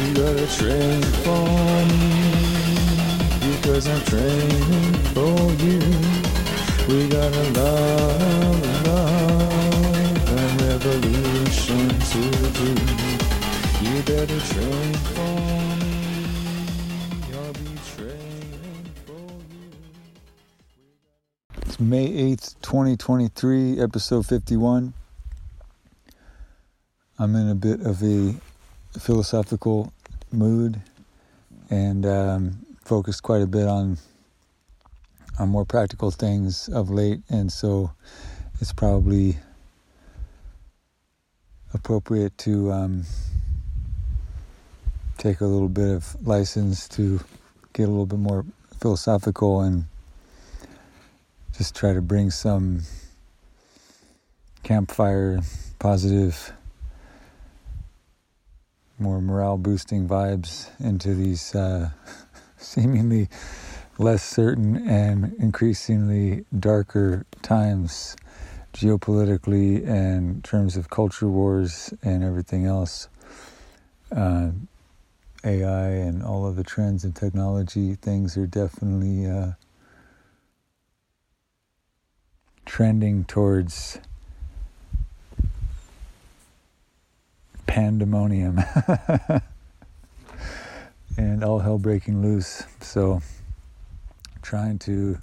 You 0.00 0.14
gotta 0.14 0.46
train 0.56 1.02
for 1.22 1.44
me 1.90 2.12
because 3.52 3.86
I'm 3.86 4.00
training 4.06 4.94
for 5.12 5.36
you. 5.62 5.80
We 6.88 7.06
got 7.08 7.30
a 7.32 7.44
love, 7.52 8.86
love, 8.86 10.28
and 10.28 10.62
revolution 10.62 11.88
to 12.10 12.22
do. 12.56 12.70
You 13.84 14.02
better 14.02 14.40
train 14.40 14.94
for 14.94 15.34
me. 15.76 15.92
I'll 17.34 17.52
be 17.52 17.68
training 17.94 18.86
for 19.04 19.28
you. 19.52 19.70
It's 21.66 21.78
May 21.78 22.08
8th, 22.08 22.54
2023, 22.62 23.78
episode 23.78 24.24
51. 24.26 24.94
I'm 27.18 27.36
in 27.36 27.48
a 27.50 27.54
bit 27.54 27.82
of 27.82 28.02
a 28.02 28.34
philosophical 28.98 29.92
mood 30.32 30.80
and 31.70 32.04
um, 32.04 32.66
focused 32.84 33.22
quite 33.22 33.42
a 33.42 33.46
bit 33.46 33.68
on 33.68 33.98
on 35.38 35.48
more 35.48 35.64
practical 35.64 36.10
things 36.10 36.68
of 36.68 36.90
late. 36.90 37.20
And 37.30 37.50
so 37.50 37.92
it's 38.60 38.72
probably 38.72 39.38
appropriate 41.72 42.36
to 42.38 42.70
um, 42.72 43.04
take 45.16 45.40
a 45.40 45.46
little 45.46 45.68
bit 45.68 45.88
of 45.88 46.26
license 46.26 46.88
to 46.88 47.20
get 47.72 47.84
a 47.84 47.90
little 47.90 48.06
bit 48.06 48.18
more 48.18 48.44
philosophical 48.80 49.62
and 49.62 49.84
just 51.56 51.74
try 51.74 51.94
to 51.94 52.02
bring 52.02 52.30
some 52.30 52.82
campfire 54.62 55.40
positive 55.78 56.52
more 59.00 59.20
morale 59.20 59.56
boosting 59.56 60.06
vibes 60.06 60.68
into 60.78 61.14
these 61.14 61.54
uh, 61.54 61.90
seemingly 62.58 63.28
less 63.98 64.22
certain 64.22 64.76
and 64.88 65.32
increasingly 65.38 66.44
darker 66.58 67.26
times 67.42 68.16
geopolitically 68.72 69.86
and 69.86 70.36
in 70.36 70.42
terms 70.42 70.76
of 70.76 70.90
culture 70.90 71.28
wars 71.28 71.92
and 72.02 72.22
everything 72.22 72.66
else. 72.66 73.08
Uh, 74.14 74.50
AI 75.44 75.88
and 75.88 76.22
all 76.22 76.46
of 76.46 76.56
the 76.56 76.64
trends 76.64 77.04
in 77.04 77.12
technology 77.12 77.94
things 77.94 78.36
are 78.36 78.46
definitely 78.46 79.26
uh, 79.26 79.52
trending 82.66 83.24
towards 83.24 83.98
pandemonium 87.70 88.58
and 91.16 91.44
all 91.44 91.60
hell 91.60 91.78
breaking 91.78 92.20
loose. 92.20 92.64
So, 92.80 93.22
trying 94.42 94.80
to 94.80 95.18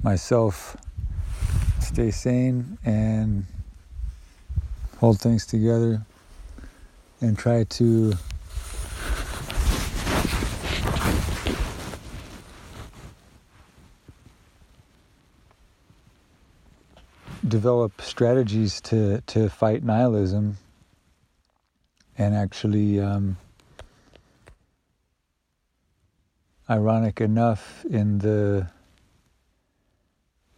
myself 0.00 0.76
stay 1.80 2.12
sane 2.12 2.78
and 2.84 3.46
hold 4.98 5.20
things 5.20 5.44
together 5.44 6.02
and 7.20 7.36
try 7.36 7.64
to 7.64 8.12
develop 17.48 18.00
strategies 18.00 18.80
to, 18.82 19.20
to 19.22 19.48
fight 19.48 19.82
nihilism 19.82 20.58
and 22.18 22.34
actually 22.34 22.98
um, 23.00 23.36
ironic 26.68 27.20
enough 27.20 27.84
in 27.84 28.18
the 28.18 28.68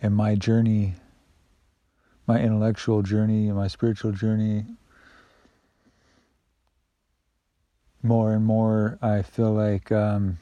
in 0.00 0.12
my 0.12 0.34
journey 0.34 0.94
my 2.26 2.38
intellectual 2.40 3.02
journey 3.02 3.50
my 3.50 3.66
spiritual 3.66 4.12
journey 4.12 4.64
more 8.02 8.32
and 8.32 8.44
more 8.44 8.98
i 9.02 9.20
feel 9.20 9.52
like 9.52 9.90
um, 9.90 10.38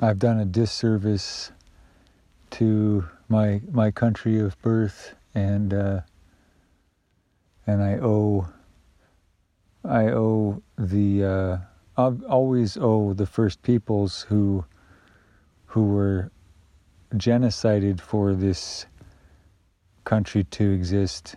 i've 0.00 0.18
done 0.18 0.38
a 0.38 0.44
disservice 0.44 1.50
to 2.50 3.04
my 3.28 3.60
my 3.72 3.90
country 3.90 4.38
of 4.38 4.60
birth 4.62 5.14
and 5.34 5.74
uh, 5.74 6.00
and 7.66 7.82
i 7.82 7.94
owe 7.94 8.46
I 9.84 10.08
owe 10.08 10.62
the 10.78 11.24
uh, 11.24 11.58
I 11.96 12.12
always 12.28 12.76
owe 12.76 13.12
the 13.12 13.26
first 13.26 13.62
peoples 13.62 14.22
who 14.22 14.64
who 15.66 15.84
were 15.84 16.30
genocided 17.14 18.00
for 18.00 18.34
this 18.34 18.86
country 20.04 20.44
to 20.44 20.70
exist. 20.70 21.36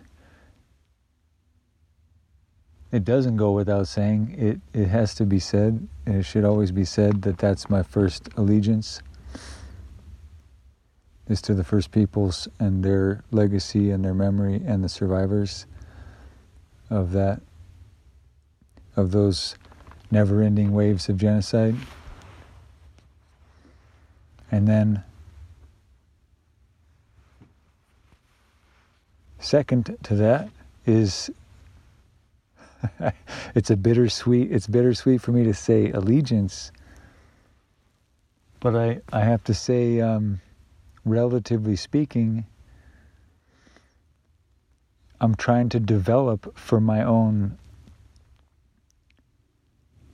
It 2.90 3.04
doesn't 3.04 3.36
go 3.36 3.52
without 3.52 3.86
saying. 3.86 4.34
It 4.38 4.60
it 4.72 4.88
has 4.88 5.14
to 5.16 5.26
be 5.26 5.38
said. 5.38 5.86
And 6.06 6.16
it 6.16 6.22
should 6.22 6.44
always 6.44 6.72
be 6.72 6.84
said 6.84 7.22
that 7.22 7.36
that's 7.36 7.68
my 7.68 7.82
first 7.82 8.30
allegiance. 8.36 9.02
Is 11.28 11.42
to 11.42 11.52
the 11.52 11.64
first 11.64 11.90
peoples 11.90 12.48
and 12.58 12.82
their 12.82 13.22
legacy 13.30 13.90
and 13.90 14.02
their 14.02 14.14
memory 14.14 14.62
and 14.64 14.82
the 14.82 14.88
survivors 14.88 15.66
of 16.88 17.12
that 17.12 17.42
of 18.98 19.12
those 19.12 19.54
never 20.10 20.42
ending 20.42 20.72
waves 20.72 21.08
of 21.08 21.16
genocide. 21.16 21.76
And 24.50 24.66
then, 24.66 25.04
second 29.38 29.96
to 30.02 30.14
that 30.16 30.48
is 30.84 31.30
it's 33.54 33.70
a 33.70 33.76
bittersweet 33.76 34.50
it's 34.50 34.66
bittersweet 34.66 35.20
for 35.20 35.32
me 35.32 35.44
to 35.44 35.54
say 35.54 35.90
allegiance 35.92 36.70
but 38.60 38.74
i 38.74 39.00
i 39.12 39.20
have 39.20 39.42
to 39.44 39.54
say 39.54 40.00
um, 40.00 40.40
relatively 41.04 41.76
speaking 41.76 42.44
i'm 45.20 45.34
trying 45.34 45.68
to 45.68 45.80
develop 45.80 46.56
for 46.58 46.80
my 46.80 47.02
own 47.02 47.56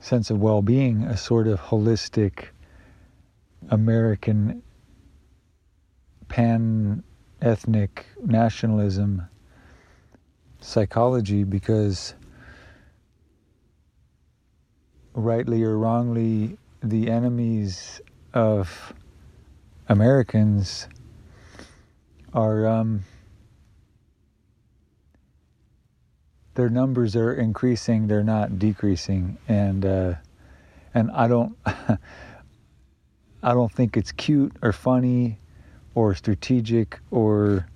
sense 0.05 0.29
of 0.29 0.39
well 0.39 0.61
being, 0.61 1.03
a 1.03 1.17
sort 1.17 1.47
of 1.47 1.59
holistic 1.59 2.49
American 3.69 4.61
pan 6.27 7.03
ethnic 7.41 8.05
nationalism 8.23 9.23
psychology 10.61 11.43
because 11.43 12.13
rightly 15.15 15.63
or 15.63 15.77
wrongly 15.77 16.57
the 16.83 17.09
enemies 17.09 17.99
of 18.33 18.93
Americans 19.89 20.87
are 22.33 22.67
um, 22.67 23.03
their 26.55 26.69
numbers 26.69 27.15
are 27.15 27.33
increasing, 27.33 28.07
they're 28.07 28.23
not 28.23 28.57
decreasing, 28.57 29.37
and 29.47 29.85
uh, 29.85 30.13
and 30.93 31.11
I 31.11 31.27
don't 31.27 31.55
I 31.65 33.53
don't 33.53 33.71
think 33.71 33.95
it's 33.95 34.11
cute 34.11 34.55
or 34.61 34.71
funny 34.71 35.37
or 35.93 36.15
strategic 36.15 36.99
or 37.11 37.67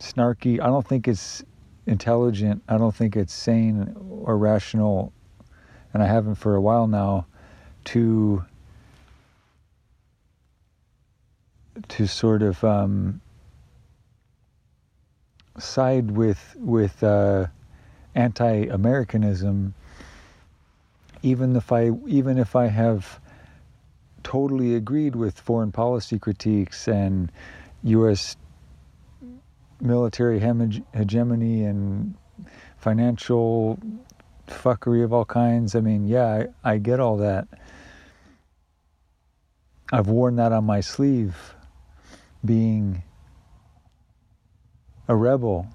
snarky. 0.00 0.60
I 0.60 0.66
don't 0.66 0.86
think 0.86 1.06
it's 1.06 1.44
intelligent. 1.86 2.62
I 2.68 2.78
don't 2.78 2.94
think 2.94 3.16
it's 3.16 3.32
sane 3.32 3.94
or 4.24 4.36
rational, 4.36 5.12
and 5.92 6.02
I 6.02 6.06
haven't 6.06 6.36
for 6.36 6.54
a 6.54 6.60
while 6.60 6.86
now 6.86 7.26
to 7.84 8.44
to 11.88 12.06
sort 12.06 12.42
of 12.42 12.62
um, 12.64 13.20
side 15.60 16.10
with 16.12 16.56
with 16.58 17.02
uh, 17.02 17.46
anti-Americanism 18.14 19.74
even 21.22 21.56
if 21.56 21.72
I 21.72 21.90
even 22.06 22.38
if 22.38 22.56
I 22.56 22.66
have 22.66 23.20
totally 24.22 24.74
agreed 24.74 25.16
with 25.16 25.38
foreign 25.38 25.72
policy 25.72 26.18
critiques 26.18 26.88
and 26.88 27.30
U.S. 27.84 28.36
military 29.80 30.38
hegemony 30.38 31.64
and 31.64 32.14
financial 32.78 33.78
fuckery 34.46 35.04
of 35.04 35.12
all 35.12 35.24
kinds. 35.24 35.74
I 35.74 35.80
mean, 35.80 36.06
yeah, 36.06 36.44
I, 36.64 36.72
I 36.72 36.78
get 36.78 37.00
all 37.00 37.16
that. 37.18 37.48
I've 39.92 40.08
worn 40.08 40.36
that 40.36 40.52
on 40.52 40.64
my 40.64 40.80
sleeve, 40.80 41.54
being 42.44 43.02
a 45.10 45.16
rebel. 45.16 45.66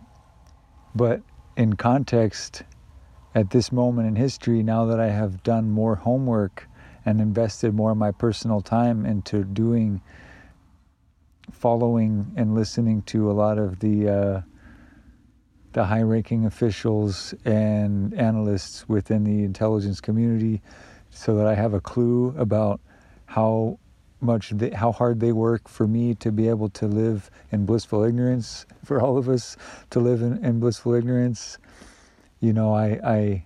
But 0.96 1.22
in 1.58 1.76
context, 1.76 2.64
at 3.36 3.50
this 3.50 3.70
moment 3.70 4.08
in 4.08 4.16
history, 4.16 4.64
now 4.64 4.86
that 4.86 5.00
I 5.02 5.10
have 5.10 5.44
done 5.44 5.70
more 5.70 5.96
homework 5.96 6.70
and 7.06 7.20
invested 7.20 7.74
more 7.76 7.92
of 7.92 7.98
my 7.98 8.12
personal 8.12 8.62
time 8.62 9.06
into 9.06 9.44
doing, 9.44 10.02
following, 11.52 12.32
and 12.38 12.56
listening 12.56 13.02
to 13.04 13.30
a 13.30 13.34
lot 13.34 13.58
of 13.58 13.80
the 13.80 14.10
uh, 14.10 14.42
the 15.74 15.84
high-ranking 15.84 16.46
officials 16.46 17.34
and 17.44 18.14
analysts 18.14 18.88
within 18.88 19.26
the 19.26 19.44
intelligence 19.44 20.00
community, 20.00 20.62
so 21.10 21.36
that 21.36 21.46
I 21.46 21.56
have 21.56 21.74
a 21.74 21.82
clue 21.82 22.34
about 22.38 22.80
how 23.26 23.80
much 24.22 24.50
they, 24.52 24.72
how 24.72 24.92
hard 24.92 25.20
they 25.20 25.32
work 25.32 25.68
for 25.68 25.88
me 25.88 26.16
to 26.16 26.32
be 26.32 26.48
able 26.50 26.70
to 26.70 26.88
live 26.88 27.30
in 27.52 27.66
blissful 27.66 28.04
ignorance 28.04 28.66
for 28.84 29.02
all 29.02 29.18
of 29.18 29.30
us 29.30 29.58
to 29.90 30.00
live 30.00 30.22
in, 30.22 30.44
in 30.44 30.60
blissful 30.60 30.94
ignorance. 30.94 31.58
You 32.40 32.54
know 32.54 32.74
I, 32.74 33.00
I 33.04 33.46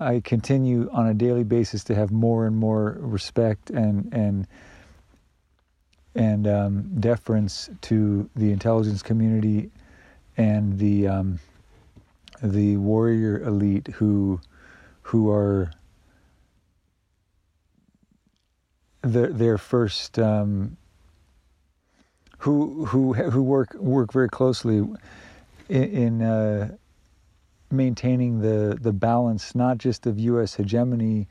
I 0.00 0.20
continue 0.20 0.88
on 0.92 1.08
a 1.08 1.14
daily 1.14 1.44
basis 1.44 1.84
to 1.84 1.94
have 1.94 2.10
more 2.10 2.46
and 2.46 2.56
more 2.56 2.96
respect 3.00 3.70
and 3.70 4.12
and 4.12 4.46
and 6.14 6.46
um, 6.48 7.00
deference 7.00 7.70
to 7.82 8.28
the 8.34 8.50
intelligence 8.50 9.02
community 9.02 9.70
and 10.36 10.78
the 10.78 11.06
um, 11.06 11.38
the 12.42 12.78
warrior 12.78 13.42
elite 13.42 13.88
who 13.88 14.40
who 15.02 15.30
are 15.30 15.70
their 19.02 19.28
their 19.28 19.58
first 19.58 20.18
um, 20.18 20.76
who 22.38 22.84
who 22.86 23.14
who 23.14 23.42
work 23.42 23.74
work 23.74 24.12
very 24.12 24.28
closely 24.28 24.78
in, 25.68 25.84
in 25.84 26.22
uh, 26.22 26.76
maintaining 27.70 28.40
the 28.40 28.76
the 28.80 28.92
balance 28.92 29.54
not 29.54 29.78
just 29.78 30.06
of 30.06 30.18
U.S. 30.18 30.54
hegemony 30.54 31.26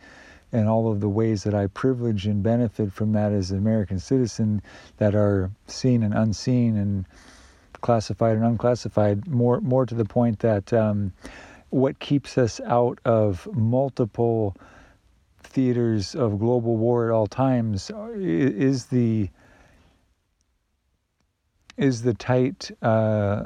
and 0.52 0.68
all 0.68 0.92
of 0.92 1.00
the 1.00 1.10
ways 1.10 1.44
that 1.44 1.54
I 1.54 1.68
privilege 1.68 2.26
and 2.26 2.42
benefit 2.42 2.92
from 2.92 3.14
that 3.14 3.32
as 3.32 3.52
an 3.52 3.60
American 3.60 4.00
citizen 4.00 4.62
that 4.98 5.14
are 5.14 5.52
seen 5.68 6.02
and 6.02 6.14
unseen 6.14 6.76
and 6.76 7.06
classified 7.82 8.36
and 8.36 8.46
unclassified. 8.46 9.28
More 9.28 9.62
more 9.62 9.86
to 9.86 9.96
the 9.96 10.06
point 10.06 10.40
that 10.40 10.74
um, 10.74 11.14
what 11.70 12.00
keeps 12.00 12.38
us 12.38 12.60
out 12.66 13.00
of 13.06 13.48
multiple 13.54 14.56
theaters 15.50 16.16
of 16.16 16.40
global 16.40 16.78
war 16.78 17.10
at 17.10 17.14
all 17.14 17.28
times 17.28 17.92
is 18.16 18.86
the 18.88 19.30
is 21.78 22.02
the 22.04 22.14
tight 22.14 22.72
uh, 22.82 23.44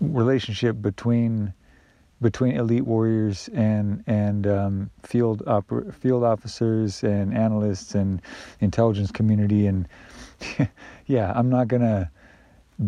relationship 0.00 0.82
between 0.82 1.54
between 2.20 2.56
elite 2.56 2.84
warriors 2.86 3.48
and 3.54 4.02
and 4.06 4.46
um, 4.46 4.90
field 5.02 5.42
oper- 5.46 5.92
field 5.94 6.24
officers 6.24 7.02
and 7.04 7.36
analysts 7.36 7.94
and 7.94 8.20
intelligence 8.60 9.10
community 9.10 9.66
and 9.66 9.88
yeah, 11.06 11.32
I'm 11.34 11.48
not 11.50 11.68
gonna 11.68 12.10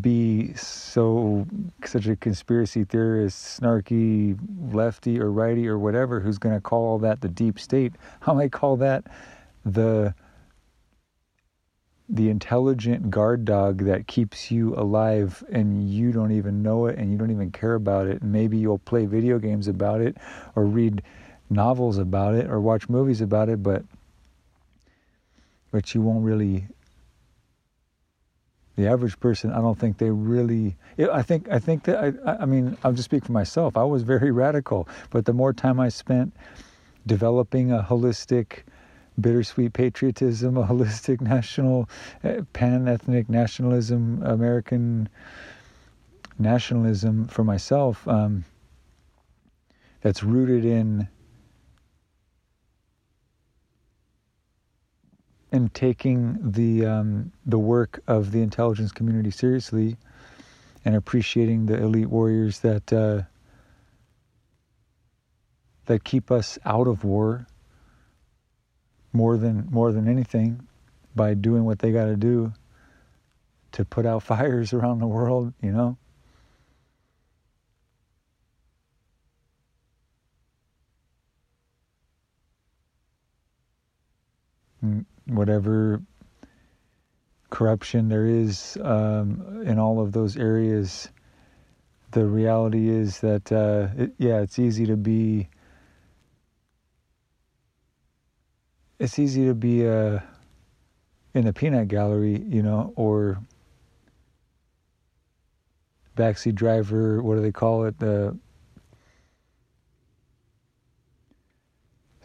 be 0.01 0.53
so 0.55 1.47
such 1.85 2.07
a 2.07 2.17
conspiracy 2.17 2.85
theorist, 2.85 3.61
snarky 3.61 4.39
lefty 4.73 5.21
or 5.21 5.31
righty 5.31 5.69
or 5.69 5.79
whatever 5.79 6.21
who's 6.21 6.39
going 6.39 6.55
to 6.55 6.61
call 6.61 6.83
all 6.85 6.99
that 6.99 7.21
the 7.21 7.29
deep 7.29 7.59
state. 7.59 7.93
How 8.21 8.35
might 8.35 8.53
call 8.53 8.77
that 8.79 9.05
the 9.65 10.15
the 12.09 12.31
intelligent 12.31 13.11
guard 13.11 13.45
dog 13.45 13.85
that 13.85 14.07
keeps 14.07 14.51
you 14.51 14.75
alive 14.77 15.43
and 15.51 15.91
you 15.91 16.13
don't 16.13 16.31
even 16.31 16.63
know 16.63 16.87
it 16.87 16.97
and 16.99 17.11
you 17.11 17.19
don't 17.19 17.33
even 17.33 17.51
care 17.51 17.75
about 17.75 18.07
it 18.07 18.23
maybe 18.23 18.57
you'll 18.57 18.79
play 18.79 19.07
video 19.07 19.41
games 19.41 19.67
about 19.67 20.01
it 20.01 20.17
or 20.55 20.65
read 20.65 21.03
novels 21.51 21.99
about 21.99 22.35
it 22.35 22.49
or 22.49 22.61
watch 22.61 22.89
movies 22.89 23.21
about 23.21 23.49
it 23.49 23.61
but 23.61 23.83
but 25.73 25.95
you 25.95 26.01
won't 26.01 26.25
really 26.25 26.69
the 28.77 28.87
average 28.87 29.19
person, 29.21 29.53
I 29.53 29.57
don't 29.57 29.79
think 29.79 29.99
they 29.99 30.11
really. 30.11 30.77
I 31.13 31.23
think 31.23 31.49
I 31.51 31.59
think 31.59 31.85
that 31.85 32.15
I, 32.27 32.43
I 32.43 32.47
mean 32.47 32.77
I'll 32.85 32.93
just 32.93 33.07
speak 33.07 33.25
for 33.25 33.33
myself. 33.33 33.77
I 33.77 33.85
was 33.85 34.03
very 34.03 34.31
radical, 34.45 34.89
but 35.11 35.25
the 35.25 35.33
more 35.33 35.53
time 35.53 35.81
I 35.81 35.89
spent 35.89 36.35
developing 37.07 37.73
a 37.73 37.83
holistic, 37.83 38.65
bittersweet 39.19 39.73
patriotism, 39.73 40.57
a 40.57 40.65
holistic 40.65 41.21
national, 41.35 41.89
uh, 42.23 42.43
pan-ethnic 42.53 43.29
nationalism, 43.31 44.23
American 44.23 45.09
nationalism 46.39 47.27
for 47.29 47.45
myself, 47.45 48.07
um, 48.07 48.45
that's 50.03 50.23
rooted 50.23 50.65
in 50.65 51.09
and 55.53 55.73
taking 55.75 56.39
the 56.43 56.85
um, 56.87 57.33
the 57.45 57.59
work 57.59 58.01
of 58.07 58.33
the 58.33 58.43
intelligence 58.43 58.93
community 58.93 59.31
seriously 59.31 59.97
and 60.85 60.95
appreciating 60.95 61.67
the 61.67 61.77
elite 61.77 62.09
warriors 62.09 62.61
that 62.61 62.93
uh, 62.93 63.23
that 65.87 66.05
keep 66.05 66.31
us 66.31 66.59
out 66.65 66.89
of 66.89 67.05
war 67.05 67.47
more 69.13 69.37
than 69.37 69.69
more 69.71 69.93
than 69.93 70.09
anything 70.09 70.67
by 71.15 71.35
doing 71.35 71.65
what 71.65 71.79
they 71.79 71.93
got 71.93 72.07
to 72.07 72.17
do 72.17 72.53
to 73.73 73.85
put 73.85 74.05
out 74.07 74.23
fires 74.23 74.73
around 74.73 74.99
the 74.99 75.07
world, 75.07 75.53
you 75.63 75.73
know. 75.73 75.97
Mm 84.85 85.07
whatever 85.27 86.03
corruption 87.51 88.09
there 88.09 88.27
is 88.27 88.77
um, 88.83 89.63
in 89.65 89.79
all 89.79 90.01
of 90.01 90.13
those 90.13 90.37
areas, 90.37 91.09
the 92.13 92.25
reality 92.25 92.89
is 92.89 93.21
that, 93.21 93.51
uh, 93.53 93.89
it, 93.97 94.13
yeah, 94.19 94.41
it's 94.41 94.59
easy 94.59 94.87
to 94.87 94.97
be. 94.97 95.49
It's 98.99 99.19
easy 99.19 99.45
to 99.45 99.55
be 99.55 99.87
uh, 99.87 100.21
in 101.35 101.45
the 101.45 101.53
peanut 101.53 101.89
gallery, 101.89 102.43
you 102.49 102.63
know, 102.63 102.95
or 102.97 103.39
backseat 106.17 106.55
driver. 106.55 107.23
What 107.23 107.35
do 107.35 107.43
they 107.43 107.53
call 107.53 107.85
it? 107.85 107.99
The 107.99 108.39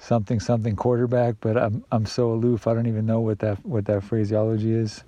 something 0.02 0.40
something 0.40 0.76
quarterback, 0.76 1.36
but 1.40 1.56
I'm 1.56 1.86
I'm 1.92 2.06
so 2.06 2.34
aloof. 2.34 2.68
I 2.68 2.74
don't 2.74 2.88
even 2.88 3.06
know 3.06 3.22
what 3.22 3.40
that 3.40 3.64
what 3.66 3.86
that 3.86 4.04
phraseology 4.04 4.74
is. 4.74 5.04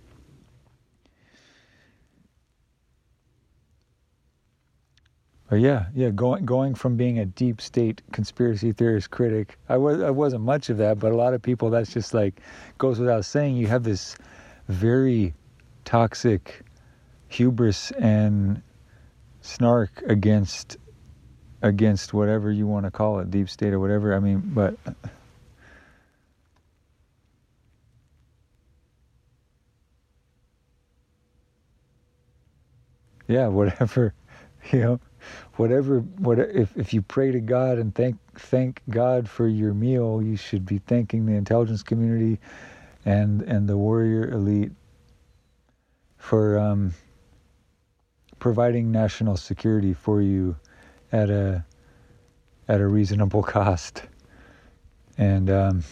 But 5.50 5.58
yeah, 5.58 5.88
yeah, 5.96 6.10
going 6.10 6.46
going 6.46 6.76
from 6.76 6.96
being 6.96 7.20
a 7.20 7.26
deep 7.26 7.60
state 7.60 8.02
conspiracy 8.12 8.72
theorist 8.72 9.10
critic, 9.10 9.58
I 9.68 9.78
was 9.78 10.00
I 10.02 10.12
wasn't 10.12 10.44
much 10.44 10.70
of 10.70 10.78
that, 10.78 11.00
but 11.00 11.12
a 11.12 11.16
lot 11.16 11.34
of 11.34 11.42
people 11.42 11.72
that's 11.72 11.92
just 11.92 12.14
like 12.14 12.40
goes 12.78 13.00
without 13.00 13.26
saying. 13.26 13.58
You 13.58 13.68
have 13.68 13.84
this 13.84 14.16
very 14.68 15.34
toxic 15.86 16.62
hubris 17.30 17.92
and 17.92 18.62
snark 19.42 20.04
against 20.08 20.78
against 21.64 22.14
whatever 22.14 22.52
you 22.52 22.68
want 22.68 22.86
to 22.86 22.92
call 22.92 23.20
it, 23.20 23.32
deep 23.32 23.50
state 23.50 23.74
or 23.74 23.82
whatever. 23.82 24.16
I 24.16 24.20
mean, 24.20 24.44
but 24.46 24.78
yeah, 33.28 33.48
whatever, 33.48 34.14
you 34.72 34.80
know, 34.82 35.02
whatever, 35.58 36.02
what 36.02 36.40
if 36.40 36.78
if 36.78 36.94
you 36.94 37.02
pray 37.02 37.32
to 37.32 37.42
God 37.42 37.80
and 37.80 37.96
thank 37.96 38.18
thank 38.36 38.82
God 38.90 39.30
for 39.30 39.48
your 39.48 39.74
meal, 39.74 40.22
you 40.24 40.38
should 40.38 40.66
be 40.66 40.80
thanking 40.80 41.26
the 41.26 41.34
intelligence 41.34 41.84
community 41.84 42.40
and 43.06 43.42
and 43.44 43.68
the 43.70 43.78
warrior 43.78 44.30
elite 44.32 44.72
for 46.18 46.60
um, 46.60 46.94
providing 48.40 48.92
national 48.92 49.38
security 49.38 49.94
for 49.94 50.22
you 50.22 50.56
at 51.14 51.30
a 51.30 51.64
at 52.68 52.82
a 52.82 52.88
reasonable 52.88 53.44
cost. 53.56 54.04
And, 55.18 55.50
um, 55.50 55.84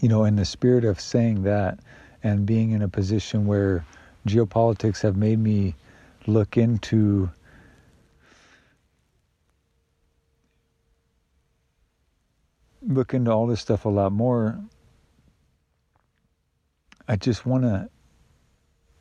you 0.00 0.08
know, 0.08 0.24
in 0.24 0.36
the 0.36 0.44
spirit 0.44 0.84
of 0.84 1.00
saying 1.00 1.44
that 1.44 1.78
and 2.22 2.44
being 2.44 2.72
in 2.72 2.82
a 2.82 2.88
position 2.88 3.46
where 3.46 3.84
geopolitics 4.26 5.02
have 5.02 5.16
made 5.16 5.38
me 5.38 5.76
look 6.26 6.56
into 6.56 7.30
look 12.82 13.14
into 13.14 13.30
all 13.30 13.46
this 13.46 13.60
stuff 13.60 13.84
a 13.84 13.88
lot 13.88 14.10
more 14.10 14.58
i 17.06 17.14
just 17.14 17.46
want 17.46 17.62
to 17.62 17.88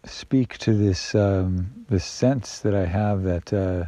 speak 0.06 0.58
to 0.60 0.74
this 0.74 1.16
um, 1.16 1.72
this 1.90 2.06
sense 2.06 2.60
that 2.60 2.76
i 2.76 2.86
have 2.86 3.24
that 3.24 3.52
uh, 3.52 3.86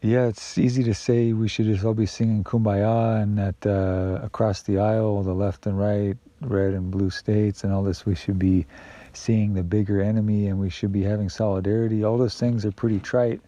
yeah, 0.00 0.26
it's 0.26 0.56
easy 0.58 0.84
to 0.84 0.94
say 0.94 1.32
we 1.32 1.48
should 1.48 1.66
just 1.66 1.84
all 1.84 1.94
be 1.94 2.06
singing 2.06 2.44
Kumbaya 2.44 3.20
and 3.20 3.36
that 3.36 3.66
uh, 3.66 4.24
across 4.24 4.62
the 4.62 4.78
aisle, 4.78 5.22
the 5.22 5.34
left 5.34 5.66
and 5.66 5.78
right, 5.78 6.16
red 6.40 6.74
and 6.74 6.90
blue 6.90 7.10
states, 7.10 7.64
and 7.64 7.72
all 7.72 7.82
this, 7.82 8.06
we 8.06 8.14
should 8.14 8.38
be 8.38 8.64
seeing 9.12 9.54
the 9.54 9.62
bigger 9.64 10.00
enemy 10.00 10.46
and 10.46 10.60
we 10.60 10.70
should 10.70 10.92
be 10.92 11.02
having 11.02 11.28
solidarity. 11.28 12.04
All 12.04 12.16
those 12.16 12.38
things 12.38 12.64
are 12.64 12.70
pretty 12.70 13.00
trite. 13.00 13.40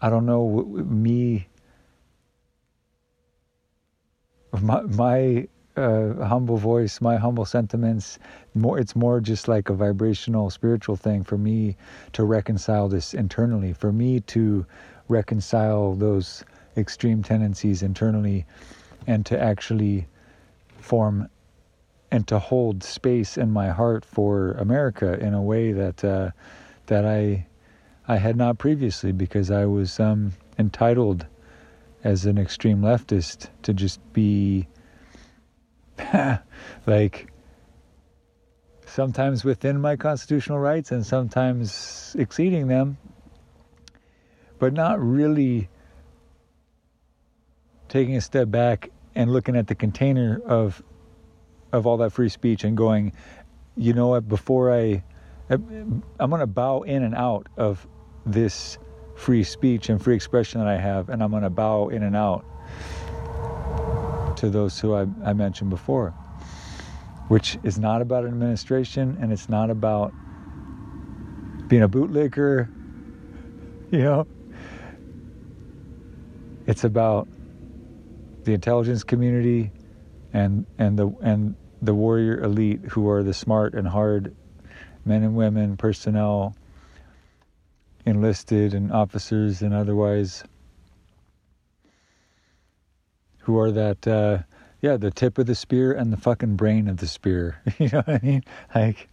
I 0.00 0.10
don't 0.10 0.26
know, 0.26 0.64
me, 0.66 1.46
my, 4.60 4.80
my 4.82 5.48
uh, 5.76 6.14
humble 6.24 6.56
voice, 6.56 7.00
my 7.00 7.16
humble 7.16 7.44
sentiments. 7.44 8.18
More, 8.54 8.78
it's 8.78 8.94
more 8.94 9.20
just 9.20 9.48
like 9.48 9.70
a 9.70 9.74
vibrational, 9.74 10.50
spiritual 10.50 10.96
thing 10.96 11.24
for 11.24 11.38
me 11.38 11.76
to 12.12 12.24
reconcile 12.24 12.88
this 12.88 13.14
internally. 13.14 13.72
For 13.72 13.92
me 13.92 14.20
to 14.20 14.66
reconcile 15.08 15.94
those 15.94 16.44
extreme 16.76 17.22
tendencies 17.22 17.82
internally, 17.82 18.46
and 19.06 19.26
to 19.26 19.40
actually 19.40 20.06
form 20.78 21.28
and 22.10 22.26
to 22.28 22.38
hold 22.38 22.84
space 22.84 23.38
in 23.38 23.50
my 23.50 23.70
heart 23.70 24.04
for 24.04 24.52
America 24.52 25.18
in 25.18 25.32
a 25.32 25.42
way 25.42 25.72
that 25.72 26.04
uh, 26.04 26.30
that 26.86 27.06
I 27.06 27.46
I 28.06 28.16
had 28.16 28.36
not 28.36 28.58
previously 28.58 29.12
because 29.12 29.50
I 29.50 29.64
was 29.64 29.98
um, 29.98 30.32
entitled 30.58 31.26
as 32.04 32.26
an 32.26 32.36
extreme 32.36 32.82
leftist 32.82 33.48
to 33.62 33.72
just 33.72 34.00
be 34.12 34.66
like 36.86 37.32
sometimes 38.86 39.44
within 39.44 39.80
my 39.80 39.96
constitutional 39.96 40.58
rights 40.58 40.92
and 40.92 41.04
sometimes 41.04 42.14
exceeding 42.18 42.68
them, 42.68 42.98
but 44.58 44.72
not 44.72 45.00
really 45.00 45.68
taking 47.88 48.16
a 48.16 48.20
step 48.20 48.50
back 48.50 48.90
and 49.14 49.30
looking 49.32 49.56
at 49.56 49.66
the 49.66 49.74
container 49.74 50.40
of 50.46 50.82
of 51.72 51.86
all 51.86 51.96
that 51.96 52.12
free 52.12 52.28
speech 52.28 52.64
and 52.64 52.76
going, 52.76 53.12
you 53.76 53.94
know 53.94 54.08
what, 54.08 54.28
before 54.28 54.72
I 54.72 55.02
uh, 55.50 55.54
I'm 55.54 56.30
going 56.30 56.40
to 56.40 56.46
bow 56.46 56.82
in 56.82 57.02
and 57.02 57.14
out 57.14 57.46
of 57.56 57.86
this 58.26 58.78
free 59.16 59.42
speech 59.42 59.88
and 59.88 60.02
free 60.02 60.14
expression 60.14 60.60
that 60.60 60.68
I 60.68 60.76
have, 60.76 61.08
and 61.08 61.22
I'm 61.22 61.30
going 61.30 61.42
to 61.42 61.50
bow 61.50 61.88
in 61.88 62.02
and 62.02 62.16
out 62.16 62.44
to 64.42 64.50
those 64.50 64.80
who 64.80 64.92
I, 64.92 65.06
I 65.24 65.34
mentioned 65.34 65.70
before, 65.70 66.14
which 67.28 67.56
is 67.62 67.78
not 67.78 68.02
about 68.02 68.24
administration 68.24 69.16
and 69.20 69.32
it's 69.32 69.48
not 69.48 69.70
about 69.70 70.14
being 71.68 71.82
a 71.82 71.88
bootlicker, 71.88 72.68
you 73.92 73.98
know. 74.00 74.26
It's 76.66 76.82
about 76.82 77.28
the 78.42 78.52
intelligence 78.52 79.04
community 79.04 79.70
and 80.32 80.66
and 80.76 80.98
the 80.98 81.14
and 81.22 81.54
the 81.80 81.94
warrior 81.94 82.40
elite 82.42 82.80
who 82.90 83.08
are 83.08 83.22
the 83.22 83.34
smart 83.34 83.74
and 83.74 83.86
hard 83.86 84.34
men 85.04 85.22
and 85.22 85.36
women, 85.36 85.76
personnel, 85.76 86.56
enlisted 88.04 88.74
and 88.74 88.90
officers 88.90 89.62
and 89.62 89.72
otherwise 89.72 90.42
who 93.42 93.58
are 93.58 93.70
that 93.70 94.06
uh, 94.06 94.38
yeah 94.80 94.96
the 94.96 95.10
tip 95.10 95.38
of 95.38 95.46
the 95.46 95.54
spear 95.54 95.92
and 95.92 96.12
the 96.12 96.16
fucking 96.16 96.56
brain 96.56 96.88
of 96.88 96.98
the 96.98 97.06
spear. 97.06 97.60
You 97.78 97.88
know 97.88 98.02
what 98.02 98.22
i 98.22 98.26
mean? 98.26 98.44
Like 98.74 99.08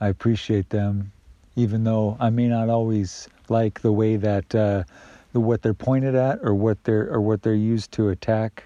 i 0.00 0.08
appreciate 0.08 0.68
them 0.70 1.10
even 1.54 1.84
though 1.84 2.18
i 2.20 2.28
may 2.28 2.48
not 2.48 2.68
always 2.68 3.28
like 3.48 3.80
the 3.80 3.92
way 3.92 4.16
that 4.16 4.54
uh, 4.54 4.84
the, 5.32 5.40
what 5.40 5.62
they're 5.62 5.74
pointed 5.74 6.14
at 6.14 6.38
or 6.42 6.54
what 6.54 6.82
they're 6.84 7.10
or 7.12 7.20
what 7.20 7.42
they're 7.42 7.54
used 7.54 7.92
to 7.92 8.08
attack. 8.08 8.64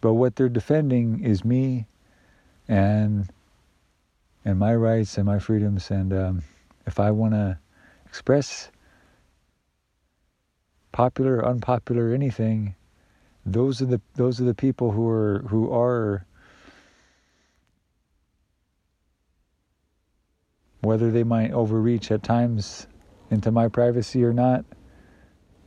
But 0.00 0.14
what 0.14 0.36
they're 0.36 0.48
defending 0.48 1.22
is 1.22 1.44
me 1.44 1.86
and 2.68 3.30
and 4.44 4.58
my 4.58 4.74
rights 4.74 5.18
and 5.18 5.26
my 5.26 5.38
freedoms. 5.38 5.90
And 5.90 6.12
um, 6.12 6.42
if 6.86 6.98
i 6.98 7.10
want 7.10 7.34
to 7.34 7.58
express 8.06 8.70
popular, 10.92 11.44
unpopular, 11.44 12.12
anything, 12.12 12.74
those 13.46 13.80
are 13.80 13.86
the 13.86 14.00
those 14.14 14.40
are 14.40 14.44
the 14.44 14.54
people 14.54 14.90
who 14.90 15.08
are 15.08 15.44
who 15.48 15.72
are 15.72 16.26
whether 20.82 21.10
they 21.10 21.24
might 21.24 21.52
overreach 21.52 22.10
at 22.10 22.22
times 22.22 22.86
into 23.30 23.50
my 23.50 23.68
privacy 23.68 24.24
or 24.24 24.32
not 24.32 24.64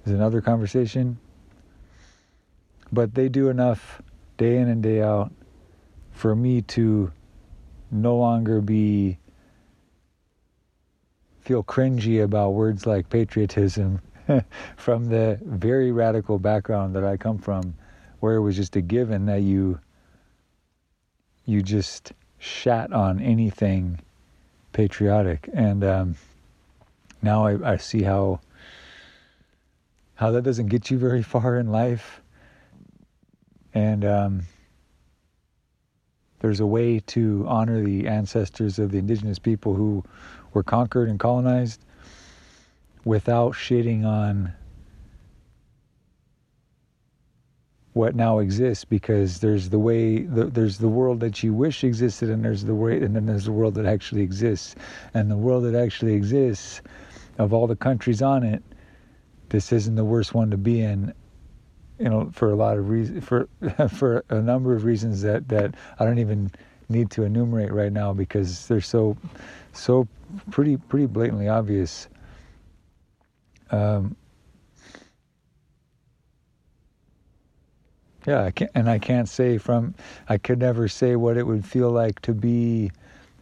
is 0.05 0.11
another 0.11 0.41
conversation. 0.41 1.17
But 2.91 3.15
they 3.15 3.29
do 3.29 3.49
enough 3.49 4.01
day 4.37 4.57
in 4.57 4.69
and 4.69 4.83
day 4.83 5.01
out 5.01 5.31
for 6.11 6.35
me 6.35 6.61
to 6.61 7.11
no 7.91 8.17
longer 8.17 8.61
be 8.61 9.17
feel 11.41 11.63
cringy 11.63 12.23
about 12.23 12.51
words 12.51 12.85
like 12.85 13.09
patriotism 13.09 13.99
from 14.77 15.05
the 15.05 15.39
very 15.43 15.91
radical 15.91 16.39
background 16.39 16.95
that 16.95 17.03
I 17.03 17.17
come 17.17 17.37
from, 17.37 17.75
where 18.19 18.35
it 18.35 18.41
was 18.41 18.55
just 18.55 18.75
a 18.75 18.81
given 18.81 19.25
that 19.25 19.41
you 19.41 19.79
you 21.45 21.61
just 21.61 22.13
shat 22.39 22.93
on 22.93 23.19
anything 23.19 23.99
patriotic, 24.71 25.49
and 25.53 25.83
um, 25.83 26.15
now 27.21 27.45
I, 27.45 27.73
I 27.73 27.77
see 27.77 28.03
how 28.03 28.39
how 30.15 30.31
that 30.31 30.43
doesn't 30.43 30.67
get 30.67 30.89
you 30.89 30.97
very 30.97 31.23
far 31.23 31.57
in 31.57 31.71
life, 31.71 32.21
and 33.73 34.05
um, 34.05 34.43
there's 36.39 36.59
a 36.59 36.65
way 36.65 36.99
to 36.99 37.45
honor 37.47 37.83
the 37.83 38.07
ancestors 38.07 38.79
of 38.79 38.91
the 38.91 38.97
indigenous 38.97 39.39
people 39.39 39.73
who 39.73 40.03
were 40.53 40.63
conquered 40.63 41.09
and 41.09 41.19
colonized 41.19 41.83
without 43.05 43.53
shitting 43.53 44.05
on 44.05 44.53
what 47.93 48.15
now 48.15 48.39
exists 48.39 48.83
because 48.83 49.39
there's 49.39 49.69
the 49.69 49.77
way 49.77 50.23
the, 50.23 50.45
there's 50.45 50.79
the 50.79 50.87
world 50.87 51.19
that 51.19 51.43
you 51.43 51.53
wish 51.53 51.83
existed 51.83 52.29
and 52.29 52.43
there's 52.43 52.63
the 52.63 52.73
way 52.73 52.99
and 53.01 53.15
then 53.15 53.25
there's 53.27 53.45
the 53.45 53.51
world 53.51 53.75
that 53.75 53.85
actually 53.85 54.21
exists. 54.21 54.75
And 55.13 55.29
the 55.29 55.37
world 55.37 55.63
that 55.65 55.75
actually 55.75 56.13
exists 56.13 56.81
of 57.37 57.53
all 57.53 57.67
the 57.67 57.75
countries 57.75 58.21
on 58.21 58.43
it 58.43 58.63
this 59.49 59.71
isn't 59.71 59.95
the 59.95 60.03
worst 60.03 60.33
one 60.33 60.49
to 60.49 60.57
be 60.57 60.81
in 60.81 61.13
you 61.99 62.09
know 62.09 62.29
for 62.33 62.49
a 62.49 62.55
lot 62.55 62.77
of 62.77 62.89
reasons 62.89 63.23
for 63.23 63.47
for 63.89 64.23
a 64.29 64.41
number 64.41 64.75
of 64.75 64.83
reasons 64.83 65.21
that 65.21 65.47
that 65.49 65.75
I 65.99 66.05
don't 66.05 66.19
even 66.19 66.51
need 66.89 67.11
to 67.11 67.23
enumerate 67.23 67.71
right 67.71 67.91
now 67.91 68.13
because 68.13 68.67
they're 68.67 68.81
so 68.81 69.15
so 69.71 70.07
pretty 70.49 70.77
pretty 70.77 71.05
blatantly 71.05 71.47
obvious 71.47 72.07
um, 73.73 74.15
yeah, 78.27 78.43
I 78.43 78.51
can't, 78.51 78.71
and 78.75 78.89
I 78.89 78.99
can't 78.99 79.27
say 79.27 79.57
from, 79.57 79.95
I 80.29 80.37
could 80.37 80.59
never 80.59 80.87
say 80.87 81.15
what 81.15 81.37
it 81.37 81.45
would 81.47 81.65
feel 81.65 81.91
like 81.91 82.21
to 82.21 82.33
be 82.33 82.91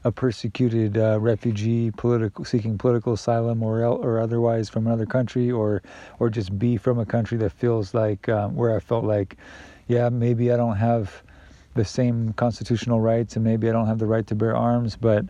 a 0.03 0.11
persecuted 0.11 0.97
uh, 0.97 1.19
refugee, 1.19 1.91
political, 1.91 2.45
seeking 2.45 2.77
political 2.77 3.13
asylum 3.13 3.61
or 3.61 3.83
or 3.85 4.19
otherwise 4.19 4.69
from 4.69 4.87
another 4.87 5.05
country, 5.05 5.51
or 5.51 5.83
or 6.19 6.29
just 6.29 6.57
be 6.57 6.77
from 6.77 6.97
a 6.97 7.05
country 7.05 7.37
that 7.37 7.51
feels 7.51 7.93
like 7.93 8.27
um, 8.29 8.55
where 8.55 8.75
I 8.75 8.79
felt 8.79 9.03
like, 9.05 9.37
yeah, 9.87 10.09
maybe 10.09 10.51
I 10.51 10.57
don't 10.57 10.77
have 10.77 11.21
the 11.75 11.85
same 11.85 12.33
constitutional 12.33 13.01
rights, 13.01 13.35
and 13.35 13.45
maybe 13.45 13.69
I 13.69 13.73
don't 13.73 13.87
have 13.87 13.99
the 13.99 14.07
right 14.07 14.25
to 14.27 14.35
bear 14.35 14.55
arms, 14.55 14.95
but 14.95 15.25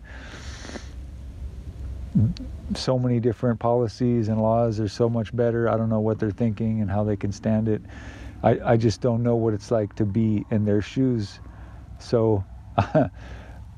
so 2.75 2.99
many 2.99 3.19
different 3.19 3.59
policies 3.59 4.29
and 4.29 4.41
laws 4.41 4.79
are 4.79 4.89
so 4.89 5.09
much 5.09 5.35
better. 5.35 5.69
I 5.69 5.77
don't 5.77 5.89
know 5.89 6.01
what 6.01 6.19
they're 6.19 6.31
thinking 6.31 6.81
and 6.81 6.91
how 6.91 7.03
they 7.03 7.17
can 7.17 7.31
stand 7.31 7.69
it. 7.69 7.81
I, 8.43 8.59
I 8.73 8.77
just 8.77 9.01
don't 9.01 9.23
know 9.23 9.35
what 9.35 9.53
it's 9.53 9.71
like 9.71 9.95
to 9.95 10.05
be 10.05 10.45
in 10.51 10.65
their 10.65 10.81
shoes. 10.81 11.41
So, 11.99 12.45
and 12.95 13.11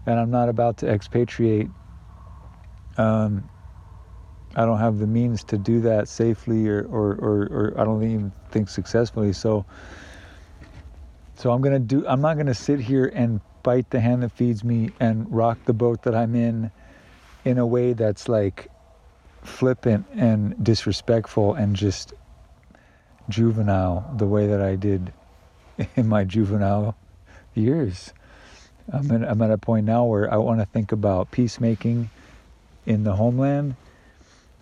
I'm 0.07 0.31
not 0.31 0.49
about 0.49 0.77
to 0.79 0.89
expatriate 0.89 1.69
Um, 2.97 3.49
I 4.55 4.65
don't 4.65 4.79
have 4.79 4.99
the 4.99 5.07
means 5.07 5.43
to 5.45 5.57
do 5.57 5.81
that 5.81 6.09
safely 6.09 6.67
or, 6.69 6.83
or, 6.83 7.13
or, 7.13 7.43
or 7.51 7.73
I 7.81 7.85
don't 7.85 8.03
even 8.03 8.33
think 8.51 8.69
successfully. 8.69 9.33
So, 9.33 9.65
so 11.35 11.51
I'm 11.51 11.61
gonna 11.61 11.79
do. 11.79 12.05
I'm 12.07 12.21
not 12.21 12.37
gonna 12.37 12.55
sit 12.55 12.79
here 12.81 13.11
and 13.15 13.41
bite 13.63 13.91
the 13.91 14.01
hand 14.01 14.23
that 14.23 14.31
feeds 14.31 14.63
me 14.63 14.91
and 14.99 15.31
rock 15.33 15.59
the 15.65 15.73
boat 15.73 16.03
that 16.03 16.15
I'm 16.15 16.35
in, 16.35 16.71
in 17.45 17.59
a 17.59 17.67
way 17.67 17.93
that's 17.93 18.29
like 18.29 18.69
flippant 19.43 20.05
and 20.13 20.61
disrespectful 20.63 21.53
and 21.53 21.75
just 21.75 22.13
juvenile 23.29 24.13
the 24.17 24.25
way 24.25 24.47
that 24.47 24.61
I 24.61 24.75
did 24.75 25.13
in 25.95 26.07
my 26.07 26.23
juvenile 26.23 26.95
years. 27.53 28.13
I'm 28.91 29.09
at, 29.11 29.29
I'm 29.29 29.41
at 29.41 29.51
a 29.51 29.57
point 29.57 29.85
now 29.85 30.05
where 30.05 30.31
I 30.31 30.37
want 30.37 30.59
to 30.59 30.65
think 30.65 30.91
about 30.91 31.31
peacemaking 31.31 32.09
in 32.85 33.03
the 33.03 33.15
homeland 33.15 33.75